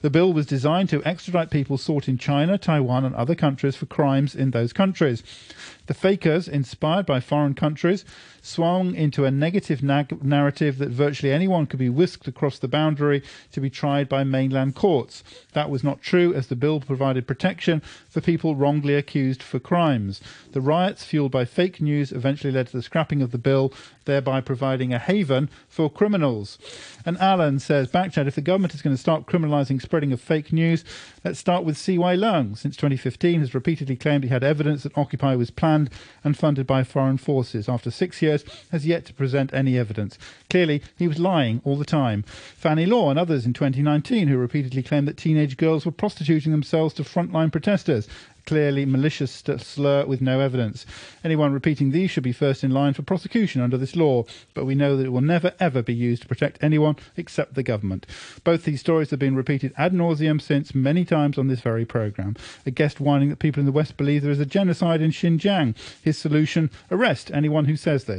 [0.00, 3.86] The bill was designed to extradite people sought in China, Taiwan, and other countries for
[3.86, 5.22] crimes in those countries.
[5.86, 8.04] The fakers, inspired by foreign countries,
[8.42, 13.22] swung into a negative nag- narrative that virtually anyone could be whisked across the boundary
[13.52, 15.22] to be tried by mainland courts.
[15.52, 20.20] That was not true, as the bill provided protection for people wrongly accused for crimes.
[20.52, 23.72] The riots, fueled by fake news, eventually led to the scrapping of the bill,
[24.04, 26.58] thereby providing a haven for criminals.
[27.04, 30.52] And Alan says, Backchat, if the government is going to start criminalising spreading of fake
[30.52, 30.84] news,
[31.26, 32.56] let's start with CY Leung.
[32.56, 35.90] Since 2015, has repeatedly claimed he had evidence that Occupy was planned
[36.22, 37.68] and funded by foreign forces.
[37.68, 40.18] After six years, has yet to present any evidence.
[40.48, 42.22] Clearly, he was lying all the time.
[42.22, 46.94] Fanny Law and others in 2019 who repeatedly claimed that teenage girls were prostituting themselves
[46.94, 48.06] to frontline protesters.
[48.46, 50.86] Clearly malicious slur with no evidence.
[51.24, 54.22] Anyone repeating these should be first in line for prosecution under this law,
[54.54, 57.64] but we know that it will never ever be used to protect anyone except the
[57.64, 58.06] government.
[58.44, 62.36] Both these stories have been repeated ad nauseum since many times on this very programme.
[62.64, 65.74] A guest whining that people in the West believe there is a genocide in Xinjiang.
[66.00, 68.14] His solution arrest anyone who says this.